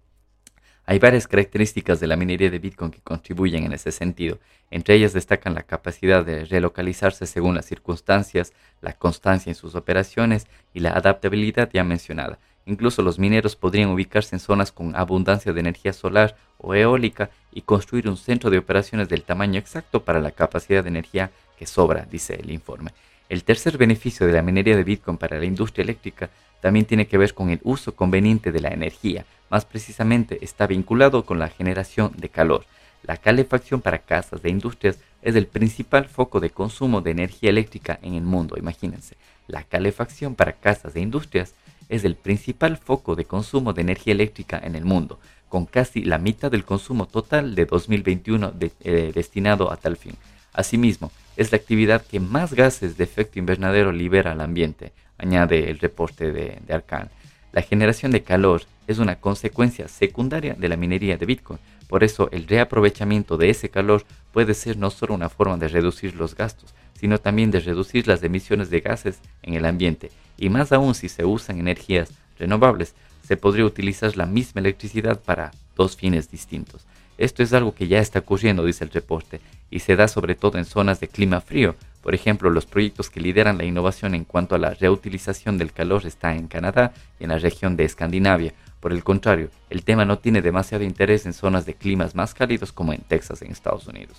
Hay 0.91 0.99
varias 0.99 1.29
características 1.29 2.01
de 2.01 2.07
la 2.07 2.17
minería 2.17 2.49
de 2.49 2.59
Bitcoin 2.59 2.91
que 2.91 3.03
contribuyen 3.03 3.65
en 3.65 3.75
ese 3.75 3.93
sentido. 3.93 4.39
Entre 4.71 4.95
ellas 4.95 5.13
destacan 5.13 5.53
la 5.53 5.65
capacidad 5.65 6.25
de 6.25 6.47
relocalizarse 6.47 7.27
según 7.27 7.55
las 7.55 7.67
circunstancias, 7.67 8.55
la 8.81 8.95
constancia 8.95 9.51
en 9.51 9.55
sus 9.55 9.75
operaciones 9.75 10.47
y 10.73 10.81
la 10.81 10.93
adaptabilidad 10.93 11.69
ya 11.71 11.85
mencionada. 11.85 12.39
Incluso 12.65 13.03
los 13.03 13.19
mineros 13.19 13.55
podrían 13.55 13.91
ubicarse 13.91 14.35
en 14.35 14.41
zonas 14.41 14.73
con 14.73 14.97
abundancia 14.97 15.53
de 15.53 15.61
energía 15.61 15.93
solar 15.93 16.37
o 16.57 16.75
eólica 16.75 17.29
y 17.53 17.61
construir 17.61 18.09
un 18.09 18.17
centro 18.17 18.49
de 18.49 18.57
operaciones 18.57 19.11
del 19.11 19.25
tamaño 19.25 19.59
exacto 19.59 20.05
para 20.05 20.21
la 20.21 20.31
capacidad 20.31 20.83
de 20.83 20.89
energía 20.89 21.31
que 21.59 21.67
sobra, 21.67 22.07
dice 22.11 22.37
el 22.37 22.51
informe. 22.51 22.93
El 23.29 23.45
tercer 23.45 23.77
beneficio 23.77 24.27
de 24.27 24.33
la 24.33 24.41
minería 24.41 24.75
de 24.75 24.85
Bitcoin 24.85 25.19
para 25.19 25.39
la 25.39 25.45
industria 25.45 25.83
eléctrica 25.83 26.31
también 26.61 26.87
tiene 26.87 27.07
que 27.07 27.19
ver 27.19 27.35
con 27.35 27.51
el 27.51 27.61
uso 27.63 27.95
conveniente 27.95 28.53
de 28.53 28.61
la 28.61 28.69
energía. 28.69 29.25
Más 29.51 29.65
precisamente 29.65 30.39
está 30.43 30.67
vinculado 30.67 31.25
con 31.25 31.39
la 31.39 31.49
generación 31.49 32.13
de 32.17 32.29
calor. 32.29 32.65
La 33.03 33.17
calefacción 33.17 33.81
para 33.81 33.99
casas 33.99 34.43
de 34.43 34.51
industrias 34.51 34.99
es 35.23 35.37
el 35.37 35.47
principal 35.47 36.07
foco 36.07 36.41
de 36.41 36.51
consumo 36.51 37.01
de 37.01 37.13
energía 37.13 37.51
eléctrica 37.51 37.99
en 38.03 38.15
el 38.15 38.23
mundo. 38.23 38.57
Imagínense, 38.59 39.17
la 39.47 39.63
calefacción 39.63 40.35
para 40.35 40.53
casas 40.53 40.95
de 40.95 41.01
industrias 41.01 41.55
es 41.89 42.05
el 42.05 42.17
principal 42.17 42.77
foco 42.77 43.15
de 43.17 43.25
consumo 43.25 43.73
de 43.73 43.83
energía 43.83 44.13
eléctrica 44.13 44.61
en 44.63 44.75
el 44.75 44.85
mundo, 44.85 45.19
con 45.49 45.65
casi 45.65 46.03
la 46.03 46.19
mitad 46.19 46.51
del 46.51 46.65
consumo 46.65 47.07
total 47.07 47.55
de 47.55 47.65
2021 47.65 48.53
eh, 48.61 49.13
destinado 49.15 49.73
a 49.73 49.77
tal 49.77 49.97
fin. 49.97 50.15
Asimismo, 50.53 51.11
es 51.37 51.53
la 51.53 51.57
actividad 51.57 52.05
que 52.05 52.21
más 52.21 52.53
gases 52.53 52.97
de 52.97 53.05
efecto 53.05 53.39
invernadero 53.39 53.93
libera 53.93 54.33
al 54.33 54.41
ambiente, 54.41 54.93
añade 55.19 55.71
el 55.71 55.79
reporte 55.79 56.33
de, 56.33 56.59
de 56.67 56.75
Arcan. 56.75 57.11
La 57.53 57.63
generación 57.63 58.13
de 58.13 58.23
calor 58.23 58.63
es 58.87 58.99
una 58.99 59.17
consecuencia 59.17 59.89
secundaria 59.89 60.55
de 60.55 60.69
la 60.69 60.77
minería 60.77 61.17
de 61.17 61.27
Bitcoin, 61.27 61.59
por 61.89 62.05
eso 62.05 62.29
el 62.33 62.47
reaprovechamiento 62.47 63.37
de 63.37 63.51
ese 63.51 63.71
calor 63.71 64.05
puede 64.33 64.55
ser 64.55 64.77
no 64.77 64.91
solo 64.91 65.15
una 65.15 65.29
forma 65.29 65.57
de 65.57 65.69
reducir 65.69 66.15
los 66.15 66.35
gastos, 66.35 66.75
sino 66.99 67.19
también 67.19 67.51
de 67.51 67.61
reducir 67.61 68.07
las 68.07 68.23
emisiones 68.23 68.71
de 68.71 68.81
gases 68.81 69.21
en 69.43 69.55
el 69.55 69.65
ambiente, 69.65 70.11
y 70.37 70.51
más 70.51 70.73
aún 70.73 70.95
si 70.95 71.09
se 71.09 71.25
usan 71.25 71.59
energías 71.59 72.11
renovables, 72.39 72.95
se 73.27 73.37
podría 73.37 73.65
utilizar 73.65 74.17
la 74.17 74.27
misma 74.27 74.61
electricidad 74.61 75.21
para 75.21 75.51
dos 75.77 75.97
fines 75.97 76.31
distintos. 76.31 76.87
Esto 77.19 77.43
es 77.43 77.53
algo 77.53 77.75
que 77.75 77.89
ya 77.89 77.99
está 77.99 78.21
ocurriendo, 78.21 78.65
dice 78.65 78.85
el 78.85 78.91
reporte, 78.91 79.41
y 79.71 79.81
se 79.81 79.97
da 79.97 80.09
sobre 80.09 80.35
todo 80.35 80.59
en 80.59 80.65
zonas 80.65 81.01
de 81.01 81.09
clima 81.09 81.41
frío. 81.41 81.75
Por 82.03 82.15
ejemplo, 82.15 82.51
los 82.51 82.67
proyectos 82.67 83.11
que 83.11 83.21
lideran 83.21 83.59
la 83.59 83.65
innovación 83.65 84.15
en 84.15 84.25
cuanto 84.25 84.55
a 84.55 84.59
la 84.59 84.75
reutilización 84.75 85.59
del 85.59 85.73
calor 85.73 86.07
están 86.07 86.37
en 86.37 86.49
Canadá 86.49 86.93
y 87.19 87.25
en 87.25 87.31
la 87.31 87.39
región 87.39 87.77
de 87.77 87.85
Escandinavia. 87.85 88.55
Por 88.81 88.93
el 88.93 89.03
contrario, 89.03 89.51
el 89.71 89.83
tema 89.83 90.05
no 90.05 90.19
tiene 90.19 90.41
demasiado 90.41 90.85
interés 90.85 91.27
en 91.27 91.33
zonas 91.33 91.67
de 91.67 91.75
climas 91.75 92.15
más 92.15 92.35
cálidos 92.35 92.73
como 92.73 92.93
en 92.93 93.01
Texas 93.01 93.43
en 93.43 93.51
Estados 93.51 93.87
Unidos. 93.89 94.17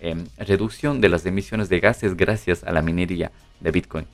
Em, 0.00 0.26
reducción 0.38 1.00
de 1.00 1.08
las 1.08 1.26
emisiones 1.26 1.68
de 1.68 1.80
gases 1.80 2.16
gracias 2.16 2.64
a 2.64 2.72
la 2.72 2.82
minería 2.82 3.32
de 3.60 3.70
Bitcoin. 3.72 4.06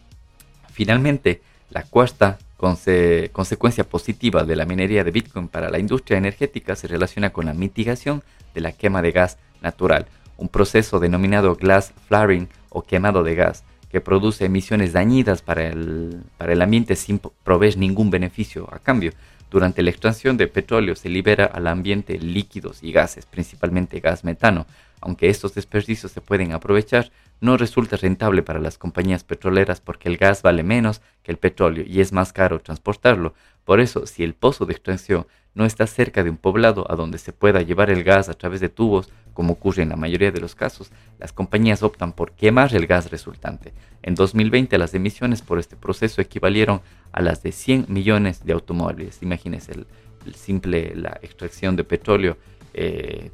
Finalmente, 0.72 1.42
la 1.70 1.83
cuarta 1.83 2.38
consecuencia 2.57 3.85
positiva 3.85 4.44
de 4.44 4.57
la 4.57 4.64
minería 4.64 5.05
de 5.05 5.11
Bitcoin 5.11 5.48
para 5.48 5.70
la 5.70 5.79
industria 5.79 6.16
energética 6.16 6.74
se 6.77 6.88
relaciona 6.88 7.31
con 7.31 7.46
la 7.46 7.53
mitigación 7.53 8.22
de 8.55 8.61
la 8.62 8.72
quema 8.72 9.03
de 9.03 9.12
gas 9.12 9.38
natural, 9.61 10.07
un 10.37 10.48
proceso 10.48 10.98
denominado 11.00 11.55
glass 11.57 11.92
flaring 12.09 12.48
o 12.74 12.82
quemado 12.82 13.22
de 13.22 13.34
gas, 13.34 13.64
que 13.88 14.02
produce 14.02 14.44
emisiones 14.44 14.92
dañinas 14.92 15.40
para 15.40 15.68
el, 15.68 16.22
para 16.37 16.52
el 16.52 16.60
ambiente 16.60 16.96
sin 16.96 17.18
proveer 17.18 17.78
ningún 17.78 18.10
beneficio 18.10 18.68
a 18.70 18.78
cambio. 18.78 19.12
Durante 19.50 19.82
la 19.82 19.90
extracción 19.90 20.37
de 20.37 20.48
petróleo 20.48 20.96
se 20.96 21.08
libera 21.08 21.44
al 21.46 21.68
ambiente 21.68 22.18
líquidos 22.18 22.82
y 22.82 22.90
gases, 22.90 23.24
principalmente 23.24 24.00
gas 24.00 24.24
metano. 24.24 24.66
Aunque 25.00 25.30
estos 25.30 25.54
desperdicios 25.54 26.10
se 26.10 26.20
pueden 26.20 26.52
aprovechar, 26.52 27.12
no 27.40 27.57
resulta 27.57 27.97
rentable 27.97 28.42
para 28.42 28.61
las 28.61 28.79
compañías 28.79 29.25
petroleras 29.25 29.81
porque 29.81 30.09
el 30.09 30.16
gas 30.16 30.42
vale 30.42 30.62
menos 30.62 31.03
que 31.23 31.33
el 31.33 31.38
petróleo 31.38 31.85
y 31.87 32.01
es 32.01 32.12
más 32.12 32.33
caro 32.33 32.61
transportarlo. 32.61 33.35
Por 33.64 33.81
eso, 33.81 34.07
si 34.07 34.25
el 34.25 34.35
pozo 34.35 34.66
de 34.66 34.73
extracción 34.73 35.27
no 35.55 35.64
está 35.64 35.87
cerca 35.87 36.25
de 36.25 36.31
un 36.31 36.37
poblado 36.37 36.90
a 36.90 36.97
donde 36.97 37.18
se 37.18 37.33
pueda 37.33 37.62
llevar 37.62 37.90
el 37.90 38.03
gas 38.03 38.29
a 38.29 38.35
través 38.35 38.61
de 38.61 38.68
tubos, 38.68 39.11
como 39.33 39.55
ocurre 39.55 39.83
en 39.83 39.88
la 39.88 39.97
mayoría 39.97 40.33
de 40.33 40.40
los 40.40 40.55
casos, 40.55 40.90
las 41.18 41.33
compañías 41.33 41.83
optan 41.83 42.12
por 42.12 42.33
quemar 42.33 42.75
el 42.75 42.87
gas 42.87 43.11
resultante. 43.11 43.73
En 44.03 44.14
2020 44.14 44.77
las 44.79 44.94
emisiones 44.94 45.42
por 45.42 45.59
este 45.59 45.77
proceso 45.77 46.20
equivalieron 46.20 46.83
a 47.12 47.23
las 47.23 47.42
de 47.42 47.53
100 47.53 47.87
millones 47.88 48.44
de 48.44 48.53
automóviles. 48.53 49.23
Imagínense, 49.23 49.73
el, 49.73 49.87
simple 50.35 50.94
la 50.94 51.18
extracción 51.23 51.77
de 51.77 51.85
petróleo 51.85 52.38
eh, 52.73 53.31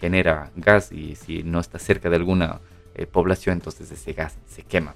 genera 0.00 0.50
gas 0.56 0.92
y 0.92 1.14
si 1.14 1.42
no 1.42 1.58
está 1.58 1.78
cerca 1.78 2.10
de 2.10 2.16
alguna 2.16 2.60
eh, 2.94 3.06
población, 3.06 3.54
entonces 3.54 3.90
ese 3.90 4.12
gas 4.12 4.36
se 4.46 4.62
quema. 4.62 4.94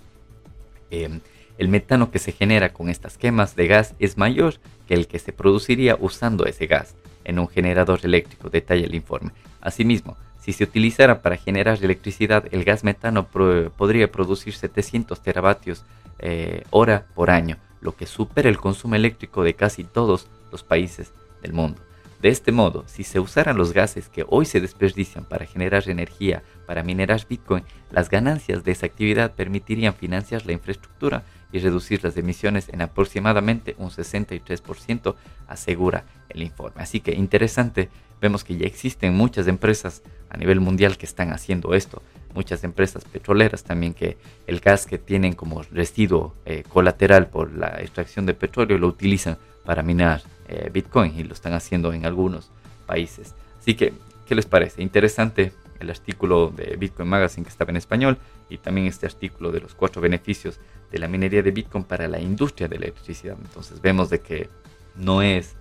Em, 0.91 1.21
el 1.59 1.69
metano 1.69 2.11
que 2.11 2.19
se 2.19 2.33
genera 2.33 2.73
con 2.73 2.89
estas 2.89 3.19
quemas 3.19 3.57
de 3.57 3.67
gas 3.67 3.95
es 3.99 4.17
mayor 4.17 4.55
que 4.87 4.95
el 4.95 5.09
que 5.09 5.19
se 5.19 5.33
produciría 5.33 5.97
usando 6.01 6.47
ese 6.47 6.67
gas 6.67 6.95
en 7.25 7.39
un 7.39 7.49
generador 7.49 8.01
eléctrico, 8.05 8.49
detalla 8.49 8.87
el 8.87 8.95
informe. 8.95 9.33
Asimismo, 9.61 10.17
si 10.41 10.53
se 10.53 10.65
utilizara 10.65 11.21
para 11.21 11.37
generar 11.37 11.79
electricidad, 11.83 12.45
el 12.53 12.65
gas 12.65 12.85
metano 12.85 13.27
podría 13.27 14.11
producir 14.11 14.55
700 14.55 15.21
teravatios 15.21 15.85
eh, 16.21 16.65
hora 16.71 17.07
por 17.15 17.31
año, 17.31 17.59
lo 17.81 17.95
que 17.95 18.07
supera 18.07 18.49
el 18.49 18.57
consumo 18.57 18.95
eléctrico 18.95 19.45
de 19.45 19.55
casi 19.55 19.85
todos 19.85 20.27
los 20.51 20.63
países 20.63 21.13
del 21.43 21.53
mundo. 21.53 21.81
De 22.23 22.31
este 22.31 22.51
modo, 22.51 22.85
si 22.87 23.05
se 23.05 23.21
usaran 23.21 23.59
los 23.59 23.73
gases 23.73 24.09
que 24.09 24.25
hoy 24.27 24.45
se 24.45 24.61
desperdician 24.61 25.25
para 25.25 25.47
generar 25.47 25.89
energía 25.89 26.43
para 26.69 26.83
minerar 26.83 27.27
Bitcoin, 27.27 27.65
las 27.91 28.11
ganancias 28.11 28.63
de 28.63 28.73
esa 28.73 28.85
actividad 28.85 29.33
permitirían 29.33 29.95
financiar 29.95 30.45
la 30.45 30.53
infraestructura 30.53 31.25
y 31.51 31.61
reducir 31.61 32.05
las 32.05 32.15
emisiones 32.19 32.69
en 32.69 32.83
aproximadamente 32.83 33.75
un 33.79 33.89
63%, 33.89 35.15
asegura 35.49 36.05
el 36.29 36.43
informe. 36.43 36.83
Así 36.83 37.01
que 37.01 37.13
interesante, 37.13 37.89
vemos 38.21 38.45
que 38.45 38.59
ya 38.59 38.67
existen 38.67 39.15
muchas 39.15 39.49
empresas 39.49 40.03
a 40.29 40.37
nivel 40.37 40.61
mundial 40.61 40.99
que 40.99 41.07
están 41.07 41.33
haciendo 41.33 41.73
esto, 41.73 42.03
muchas 42.35 42.63
empresas 42.65 43.03
petroleras 43.07 43.65
también 43.65 43.95
que 43.95 44.19
el 44.47 44.61
gas 44.61 44.85
que 44.85 44.99
tienen 44.99 45.33
como 45.33 45.63
residuo 45.63 46.35
eh, 46.45 46.65
colateral 46.69 47.29
por 47.29 47.51
la 47.51 47.81
extracción 47.81 48.27
de 48.27 48.35
petróleo 48.35 48.77
lo 48.77 48.89
utilizan 48.89 49.39
para 49.65 49.83
minar 49.83 50.21
eh, 50.49 50.69
Bitcoin 50.71 51.19
y 51.19 51.25
lo 51.25 51.33
están 51.33 51.55
haciendo 51.55 51.95
en 51.95 52.05
algunos 52.05 52.51
países. 52.85 53.35
Así 53.59 53.75
que, 53.75 53.95
¿qué 54.27 54.35
les 54.35 54.45
parece? 54.45 54.83
Interesante 54.83 55.53
el 55.81 55.91
artículo 55.91 56.53
de 56.55 56.77
Bitcoin 56.77 57.09
Magazine 57.09 57.45
que 57.45 57.51
estaba 57.51 57.71
en 57.71 57.77
español 57.77 58.19
y 58.51 58.59
también 58.59 58.87
este 58.87 59.07
artículo 59.07 59.53
de 59.53 59.61
los 59.61 59.75
cuatro 59.75 60.01
beneficios 60.03 60.61
de 60.91 60.99
la 60.99 61.09
minería 61.09 61.43
de 61.43 61.51
Bitcoin 61.51 61.85
para 61.85 62.09
la 62.09 62.21
industria 62.21 62.69
de 62.69 62.79
la 62.79 62.87
electricidad. 62.87 63.37
Entonces 63.41 63.81
vemos 63.81 64.11
de 64.11 64.21
que 64.21 64.49
no 64.97 65.23
es 65.23 65.57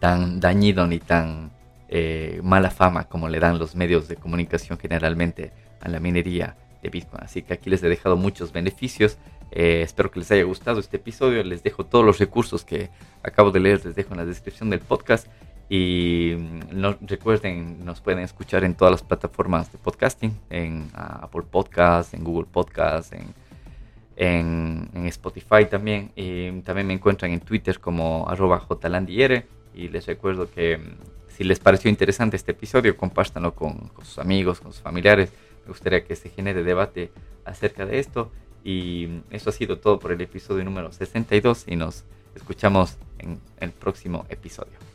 tan 0.00 0.40
dañido 0.40 0.86
ni 0.86 0.98
tan 0.98 1.52
eh, 1.88 2.40
mala 2.42 2.70
fama 2.70 3.04
como 3.04 3.28
le 3.28 3.38
dan 3.38 3.58
los 3.58 3.74
medios 3.74 4.08
de 4.08 4.16
comunicación 4.16 4.78
generalmente 4.78 5.52
a 5.80 5.88
la 5.88 6.00
minería 6.00 6.56
de 6.82 6.90
Bitcoin. 6.90 7.22
Así 7.22 7.42
que 7.42 7.54
aquí 7.54 7.70
les 7.70 7.82
he 7.82 7.88
dejado 7.88 8.16
muchos 8.16 8.52
beneficios 8.52 9.18
Eh, 9.56 9.82
espero 9.82 10.10
que 10.10 10.18
les 10.18 10.30
haya 10.32 10.42
gustado 10.42 10.80
este 10.80 10.96
episodio. 10.96 11.42
Les 11.44 11.62
dejo 11.62 11.84
todos 11.84 12.04
los 12.04 12.18
recursos 12.18 12.64
que 12.64 12.90
acabo 13.22 13.52
de 13.52 13.60
leer, 13.60 13.84
les 13.84 13.94
dejo 13.94 14.12
en 14.12 14.18
la 14.18 14.24
descripción 14.24 14.68
del 14.68 14.80
podcast. 14.80 15.28
Y 15.68 16.34
mm, 16.36 17.06
recuerden, 17.06 17.84
nos 17.84 18.00
pueden 18.00 18.20
escuchar 18.20 18.64
en 18.64 18.74
todas 18.74 18.92
las 18.92 19.02
plataformas 19.02 19.72
de 19.72 19.78
podcasting, 19.78 20.38
en 20.50 20.90
ah, 20.94 21.20
Apple 21.22 21.44
Podcasts, 21.50 22.14
en 22.14 22.24
Google 22.24 22.46
Podcasts, 22.50 23.12
en, 23.12 24.88
en, 24.92 25.06
Spotify 25.06 25.66
también. 25.68 26.12
Y 26.16 26.60
también 26.60 26.86
me 26.86 26.94
encuentran 26.94 27.30
en 27.32 27.40
Twitter 27.40 27.80
como 27.80 28.28
arroba 28.28 28.60
jlandiere. 28.60 29.46
Y 29.74 29.88
les 29.88 30.06
recuerdo 30.06 30.50
que 30.50 30.78
mm, 30.78 30.82
si 31.28 31.44
les 31.44 31.58
pareció 31.58 31.90
interesante 31.90 32.36
este 32.36 32.52
episodio, 32.52 32.96
compártanlo 32.96 33.54
con, 33.54 33.88
con 33.88 34.04
sus 34.04 34.18
amigos, 34.18 34.60
con 34.60 34.72
sus 34.72 34.82
familiares. 34.82 35.32
Me 35.64 35.68
gustaría 35.68 36.04
que 36.04 36.14
se 36.14 36.28
genere 36.28 36.62
debate 36.62 37.10
acerca 37.44 37.86
de 37.86 37.98
esto. 37.98 38.30
Y 38.62 39.06
mm, 39.08 39.34
eso 39.34 39.50
ha 39.50 39.52
sido 39.52 39.78
todo 39.78 39.98
por 39.98 40.12
el 40.12 40.20
episodio 40.20 40.62
número 40.64 40.92
62 40.92 41.64
y 41.66 41.76
nos 41.76 42.04
escuchamos 42.34 42.98
en 43.18 43.40
el 43.60 43.70
próximo 43.72 44.26
episodio. 44.28 44.93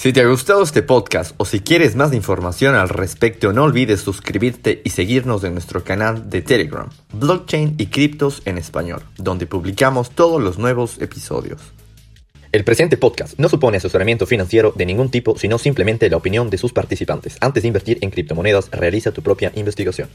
Si 0.00 0.14
te 0.14 0.22
ha 0.22 0.26
gustado 0.26 0.62
este 0.62 0.82
podcast 0.82 1.34
o 1.36 1.44
si 1.44 1.60
quieres 1.60 1.94
más 1.94 2.14
información 2.14 2.74
al 2.74 2.88
respecto, 2.88 3.52
no 3.52 3.64
olvides 3.64 4.00
suscribirte 4.00 4.80
y 4.82 4.88
seguirnos 4.88 5.44
en 5.44 5.52
nuestro 5.52 5.84
canal 5.84 6.30
de 6.30 6.40
Telegram, 6.40 6.88
Blockchain 7.12 7.74
y 7.76 7.88
Criptos 7.88 8.40
en 8.46 8.56
Español, 8.56 9.02
donde 9.18 9.44
publicamos 9.44 10.08
todos 10.08 10.42
los 10.42 10.56
nuevos 10.56 11.02
episodios. 11.02 11.60
El 12.50 12.64
presente 12.64 12.96
podcast 12.96 13.38
no 13.38 13.50
supone 13.50 13.76
asesoramiento 13.76 14.24
financiero 14.24 14.72
de 14.74 14.86
ningún 14.86 15.10
tipo, 15.10 15.36
sino 15.36 15.58
simplemente 15.58 16.08
la 16.08 16.16
opinión 16.16 16.48
de 16.48 16.56
sus 16.56 16.72
participantes. 16.72 17.36
Antes 17.42 17.62
de 17.62 17.66
invertir 17.66 17.98
en 18.00 18.08
criptomonedas, 18.08 18.70
realiza 18.70 19.12
tu 19.12 19.20
propia 19.20 19.52
investigación. 19.54 20.08